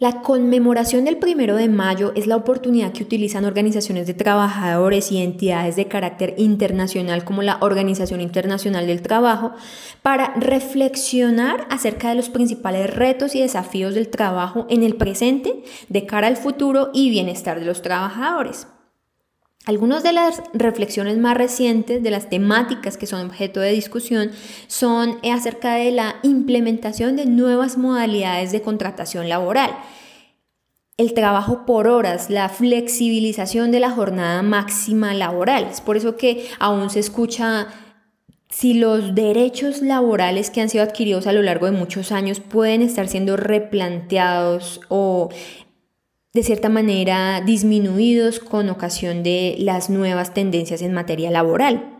La 0.00 0.22
conmemoración 0.22 1.04
del 1.04 1.18
primero 1.18 1.56
de 1.56 1.68
mayo 1.68 2.12
es 2.16 2.26
la 2.26 2.36
oportunidad 2.36 2.92
que 2.92 3.02
utilizan 3.02 3.44
organizaciones 3.44 4.06
de 4.06 4.14
trabajadores 4.14 5.12
y 5.12 5.18
entidades 5.18 5.76
de 5.76 5.88
carácter 5.88 6.32
internacional 6.38 7.22
como 7.22 7.42
la 7.42 7.58
Organización 7.60 8.22
Internacional 8.22 8.86
del 8.86 9.02
Trabajo 9.02 9.52
para 10.00 10.32
reflexionar 10.36 11.66
acerca 11.68 12.08
de 12.08 12.14
los 12.14 12.30
principales 12.30 12.88
retos 12.96 13.34
y 13.34 13.42
desafíos 13.42 13.94
del 13.94 14.08
trabajo 14.08 14.64
en 14.70 14.84
el 14.84 14.96
presente 14.96 15.64
de 15.90 16.06
cara 16.06 16.28
al 16.28 16.38
futuro 16.38 16.88
y 16.94 17.10
bienestar 17.10 17.60
de 17.60 17.66
los 17.66 17.82
trabajadores. 17.82 18.68
Algunas 19.70 20.02
de 20.02 20.12
las 20.12 20.42
reflexiones 20.52 21.16
más 21.18 21.36
recientes 21.36 22.02
de 22.02 22.10
las 22.10 22.28
temáticas 22.28 22.96
que 22.96 23.06
son 23.06 23.24
objeto 23.24 23.60
de 23.60 23.70
discusión 23.70 24.32
son 24.66 25.20
acerca 25.22 25.76
de 25.76 25.92
la 25.92 26.16
implementación 26.24 27.14
de 27.14 27.26
nuevas 27.26 27.78
modalidades 27.78 28.50
de 28.50 28.62
contratación 28.62 29.28
laboral, 29.28 29.70
el 30.96 31.14
trabajo 31.14 31.66
por 31.66 31.86
horas, 31.86 32.30
la 32.30 32.48
flexibilización 32.48 33.70
de 33.70 33.78
la 33.78 33.92
jornada 33.92 34.42
máxima 34.42 35.14
laboral. 35.14 35.68
Es 35.70 35.80
por 35.80 35.96
eso 35.96 36.16
que 36.16 36.48
aún 36.58 36.90
se 36.90 36.98
escucha 36.98 37.68
si 38.48 38.74
los 38.74 39.14
derechos 39.14 39.82
laborales 39.82 40.50
que 40.50 40.62
han 40.62 40.68
sido 40.68 40.82
adquiridos 40.82 41.28
a 41.28 41.32
lo 41.32 41.42
largo 41.42 41.66
de 41.66 41.72
muchos 41.78 42.10
años 42.10 42.40
pueden 42.40 42.82
estar 42.82 43.06
siendo 43.06 43.36
replanteados 43.36 44.80
o 44.88 45.28
de 46.32 46.42
cierta 46.42 46.68
manera 46.68 47.40
disminuidos 47.40 48.38
con 48.38 48.68
ocasión 48.68 49.22
de 49.22 49.56
las 49.58 49.90
nuevas 49.90 50.32
tendencias 50.32 50.82
en 50.82 50.92
materia 50.92 51.30
laboral. 51.30 51.96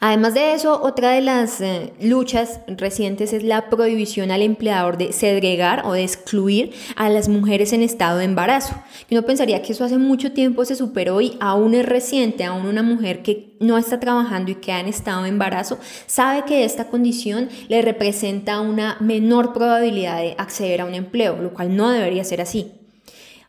Además 0.00 0.34
de 0.34 0.54
eso, 0.54 0.80
otra 0.82 1.12
de 1.12 1.20
las 1.20 1.60
eh, 1.60 1.92
luchas 2.00 2.60
recientes 2.66 3.32
es 3.32 3.42
la 3.42 3.70
prohibición 3.70 4.30
al 4.30 4.42
empleador 4.42 4.98
de 4.98 5.12
segregar 5.12 5.82
o 5.84 5.92
de 5.92 6.02
excluir 6.02 6.72
a 6.96 7.08
las 7.08 7.28
mujeres 7.28 7.72
en 7.72 7.82
estado 7.82 8.18
de 8.18 8.24
embarazo. 8.24 8.74
Uno 9.10 9.22
pensaría 9.22 9.62
que 9.62 9.72
eso 9.72 9.84
hace 9.84 9.98
mucho 9.98 10.32
tiempo 10.32 10.64
se 10.64 10.76
superó 10.76 11.20
y 11.20 11.36
aún 11.40 11.74
es 11.74 11.86
reciente, 11.86 12.44
aún 12.44 12.66
una 12.66 12.82
mujer 12.82 13.22
que 13.22 13.56
no 13.60 13.78
está 13.78 14.00
trabajando 14.00 14.50
y 14.50 14.56
que 14.56 14.72
ha 14.72 14.80
en 14.80 14.88
estado 14.88 15.22
de 15.22 15.28
embarazo 15.28 15.78
sabe 16.06 16.44
que 16.44 16.64
esta 16.64 16.88
condición 16.88 17.48
le 17.68 17.82
representa 17.82 18.60
una 18.60 18.96
menor 19.00 19.52
probabilidad 19.52 20.18
de 20.18 20.34
acceder 20.38 20.80
a 20.80 20.84
un 20.84 20.94
empleo, 20.94 21.40
lo 21.40 21.54
cual 21.54 21.76
no 21.76 21.90
debería 21.90 22.24
ser 22.24 22.40
así. 22.40 22.83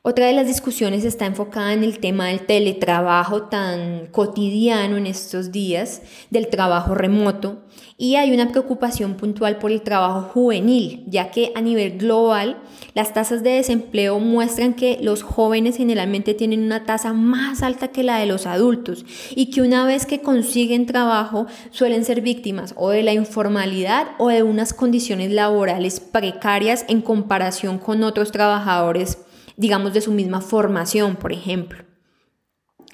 Otra 0.07 0.27
de 0.27 0.33
las 0.33 0.45
discusiones 0.45 1.03
está 1.03 1.25
enfocada 1.25 1.73
en 1.73 1.83
el 1.83 1.97
tema 1.97 2.27
del 2.27 2.45
teletrabajo 2.45 3.45
tan 3.45 4.05
cotidiano 4.11 4.97
en 4.97 5.07
estos 5.07 5.51
días, 5.51 6.03
del 6.29 6.47
trabajo 6.47 6.93
remoto, 6.93 7.63
y 7.97 8.13
hay 8.13 8.31
una 8.31 8.49
preocupación 8.49 9.15
puntual 9.15 9.57
por 9.57 9.71
el 9.71 9.81
trabajo 9.81 10.29
juvenil, 10.31 11.05
ya 11.07 11.31
que 11.31 11.51
a 11.55 11.61
nivel 11.61 11.97
global 11.97 12.61
las 12.93 13.15
tasas 13.15 13.41
de 13.41 13.49
desempleo 13.49 14.19
muestran 14.19 14.75
que 14.75 14.99
los 15.01 15.23
jóvenes 15.23 15.77
generalmente 15.77 16.35
tienen 16.35 16.61
una 16.61 16.83
tasa 16.83 17.11
más 17.11 17.63
alta 17.63 17.87
que 17.87 18.03
la 18.03 18.19
de 18.19 18.27
los 18.27 18.45
adultos 18.45 19.07
y 19.31 19.49
que 19.49 19.63
una 19.63 19.87
vez 19.87 20.05
que 20.05 20.21
consiguen 20.21 20.85
trabajo 20.85 21.47
suelen 21.71 22.05
ser 22.05 22.21
víctimas 22.21 22.75
o 22.77 22.91
de 22.91 23.01
la 23.01 23.13
informalidad 23.13 24.09
o 24.19 24.27
de 24.27 24.43
unas 24.43 24.75
condiciones 24.75 25.31
laborales 25.31 25.99
precarias 25.99 26.85
en 26.89 27.01
comparación 27.01 27.79
con 27.79 28.03
otros 28.03 28.31
trabajadores 28.31 29.17
digamos, 29.57 29.93
de 29.93 30.01
su 30.01 30.11
misma 30.11 30.41
formación, 30.41 31.15
por 31.15 31.31
ejemplo. 31.31 31.83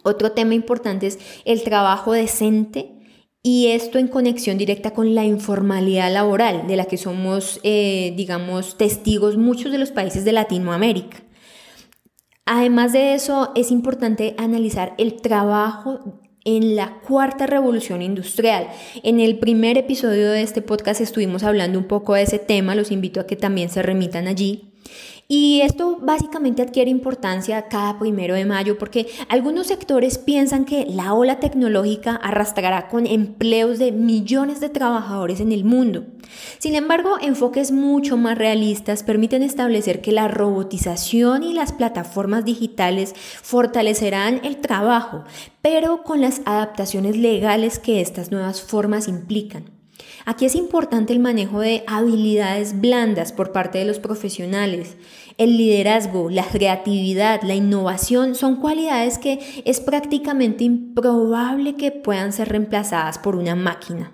Otro 0.03 0.31
tema 0.31 0.55
importante 0.55 1.07
es 1.07 1.19
el 1.45 1.63
trabajo 1.63 2.13
decente 2.13 3.01
y 3.43 3.67
esto 3.67 3.97
en 3.97 4.07
conexión 4.07 4.57
directa 4.57 4.91
con 4.91 5.15
la 5.15 5.25
informalidad 5.25 6.11
laboral 6.11 6.67
de 6.67 6.75
la 6.75 6.85
que 6.85 6.97
somos, 6.97 7.59
eh, 7.63 8.13
digamos, 8.15 8.77
testigos 8.77 9.37
muchos 9.37 9.71
de 9.71 9.79
los 9.79 9.91
países 9.91 10.25
de 10.25 10.31
Latinoamérica. 10.31 11.23
Además 12.45 12.93
de 12.93 13.13
eso, 13.13 13.51
es 13.55 13.71
importante 13.71 14.35
analizar 14.37 14.93
el 14.97 15.21
trabajo 15.21 16.19
en 16.43 16.75
la 16.75 16.99
cuarta 17.07 17.47
revolución 17.47 18.01
industrial. 18.01 18.67
En 19.03 19.19
el 19.19 19.39
primer 19.39 19.77
episodio 19.77 20.31
de 20.31 20.41
este 20.41 20.61
podcast 20.61 21.01
estuvimos 21.01 21.43
hablando 21.43 21.77
un 21.79 21.87
poco 21.87 22.15
de 22.15 22.23
ese 22.23 22.39
tema, 22.39 22.75
los 22.75 22.91
invito 22.91 23.19
a 23.19 23.27
que 23.27 23.35
también 23.35 23.69
se 23.69 23.81
remitan 23.81 24.27
allí. 24.27 24.70
Y 25.27 25.61
esto 25.61 25.97
básicamente 26.01 26.61
adquiere 26.61 26.91
importancia 26.91 27.67
cada 27.69 27.97
primero 27.99 28.35
de 28.35 28.45
mayo 28.45 28.77
porque 28.77 29.07
algunos 29.29 29.67
sectores 29.67 30.17
piensan 30.17 30.65
que 30.65 30.85
la 30.85 31.13
ola 31.13 31.39
tecnológica 31.39 32.15
arrastrará 32.15 32.89
con 32.89 33.07
empleos 33.07 33.79
de 33.79 33.91
millones 33.91 34.59
de 34.59 34.69
trabajadores 34.69 35.39
en 35.39 35.51
el 35.51 35.63
mundo. 35.63 36.05
Sin 36.59 36.75
embargo, 36.75 37.17
enfoques 37.21 37.71
mucho 37.71 38.17
más 38.17 38.37
realistas 38.37 39.03
permiten 39.03 39.43
establecer 39.43 40.01
que 40.01 40.11
la 40.11 40.27
robotización 40.27 41.43
y 41.43 41.53
las 41.53 41.71
plataformas 41.71 42.45
digitales 42.45 43.13
fortalecerán 43.15 44.41
el 44.43 44.57
trabajo, 44.57 45.23
pero 45.61 46.03
con 46.03 46.21
las 46.21 46.41
adaptaciones 46.45 47.17
legales 47.17 47.79
que 47.79 48.01
estas 48.01 48.31
nuevas 48.31 48.61
formas 48.61 49.07
implican. 49.07 49.80
Aquí 50.25 50.45
es 50.45 50.55
importante 50.55 51.13
el 51.13 51.19
manejo 51.19 51.59
de 51.59 51.83
habilidades 51.87 52.79
blandas 52.79 53.31
por 53.31 53.51
parte 53.51 53.79
de 53.79 53.85
los 53.85 53.99
profesionales. 53.99 54.97
El 55.37 55.57
liderazgo, 55.57 56.29
la 56.29 56.45
creatividad, 56.45 57.41
la 57.43 57.55
innovación 57.55 58.35
son 58.35 58.57
cualidades 58.57 59.17
que 59.17 59.63
es 59.65 59.79
prácticamente 59.79 60.63
improbable 60.63 61.75
que 61.75 61.91
puedan 61.91 62.33
ser 62.33 62.49
reemplazadas 62.49 63.17
por 63.17 63.35
una 63.35 63.55
máquina. 63.55 64.11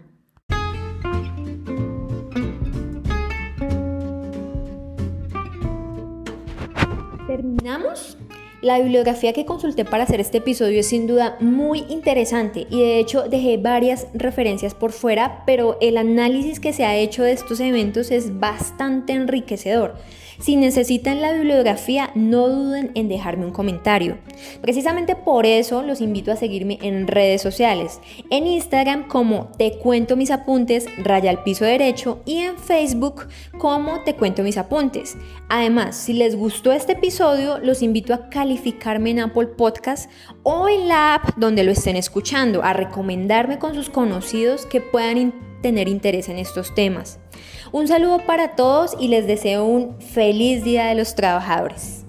¿Terminamos? 7.28 8.18
La 8.62 8.80
bibliografía 8.80 9.34
que 9.34 9.46
consulté 9.46 9.86
para 9.86 10.06
hacer 10.06 10.20
este 10.20 10.40
episodio 10.40 10.80
es 10.80 10.88
sin 10.88 11.06
duda 11.06 11.38
muy 11.40 11.86
interesante 11.90 12.66
y 12.72 12.80
de 12.80 12.98
hecho 12.98 13.30
dejé 13.30 13.58
varias 13.58 14.08
referencias 14.16 14.74
por 14.74 14.92
fuera, 14.94 15.44
pero 15.46 15.78
el 15.80 15.96
análisis 15.96 16.60
que 16.60 16.74
se 16.74 16.84
ha 16.84 16.96
hecho 16.96 17.22
de 17.22 17.34
estos 17.34 17.60
eventos 17.60 18.10
es 18.10 18.40
bastante 18.40 19.14
enriquecedor. 19.14 19.94
Si 20.40 20.56
necesitan 20.56 21.22
la 21.22 21.34
bibliografía, 21.34 22.12
no 22.14 22.48
duden 22.48 22.92
en 22.94 23.10
dejarme 23.10 23.46
un 23.46 23.52
comentario. 23.52 24.18
Precisamente 24.62 25.16
por 25.16 25.46
eso 25.46 25.82
los 25.82 26.00
invito 26.00 26.32
a 26.32 26.36
seguirme 26.36 26.78
en 26.82 27.08
redes 27.08 27.42
sociales. 27.42 28.00
En 28.30 28.46
Instagram 28.46 29.08
como 29.08 29.48
Te 29.58 29.80
Cuento 29.80 30.16
Mis 30.16 30.30
Apuntes, 30.30 30.86
raya 31.04 31.32
al 31.32 31.44
piso 31.44 31.66
derecho, 31.66 32.22
y 32.26 32.38
en 32.38 32.58
Facebook 32.58 33.28
como 33.58 34.04
Te 34.04 34.16
Cuento 34.16 34.44
Mis 34.44 34.58
Apuntes. 34.58 35.18
Además, 35.50 35.96
si 35.96 36.14
les 36.14 36.36
gustó 36.36 36.72
este 36.72 36.94
episodio, 36.94 37.58
los 37.58 37.82
invito 37.82 38.14
a 38.14 38.30
calificarme 38.30 39.12
en 39.12 39.20
Apple 39.20 39.48
Podcast 39.48 40.10
o 40.44 40.70
en 40.70 40.88
la 40.88 41.16
app 41.16 41.36
donde 41.38 41.64
lo 41.64 41.72
estén 41.72 41.96
escuchando, 41.96 42.64
a 42.64 42.74
recomendarme 42.74 43.58
con 43.58 43.74
sus 43.74 43.90
conocidos 43.90 44.66
que 44.66 44.82
puedan 44.82 45.34
tener 45.62 45.88
interés 45.88 46.30
en 46.30 46.38
estos 46.38 46.76
temas. 46.76 47.20
Un 47.72 47.88
saludo 47.88 48.20
para 48.20 48.56
todos 48.56 48.96
y 49.00 49.10
les 49.10 49.28
deseo 49.28 49.66
un 49.66 50.00
feliz 50.00 50.64
Día 50.64 50.86
de 50.86 50.96
los 50.96 51.16
Trabajadores. 51.16 52.07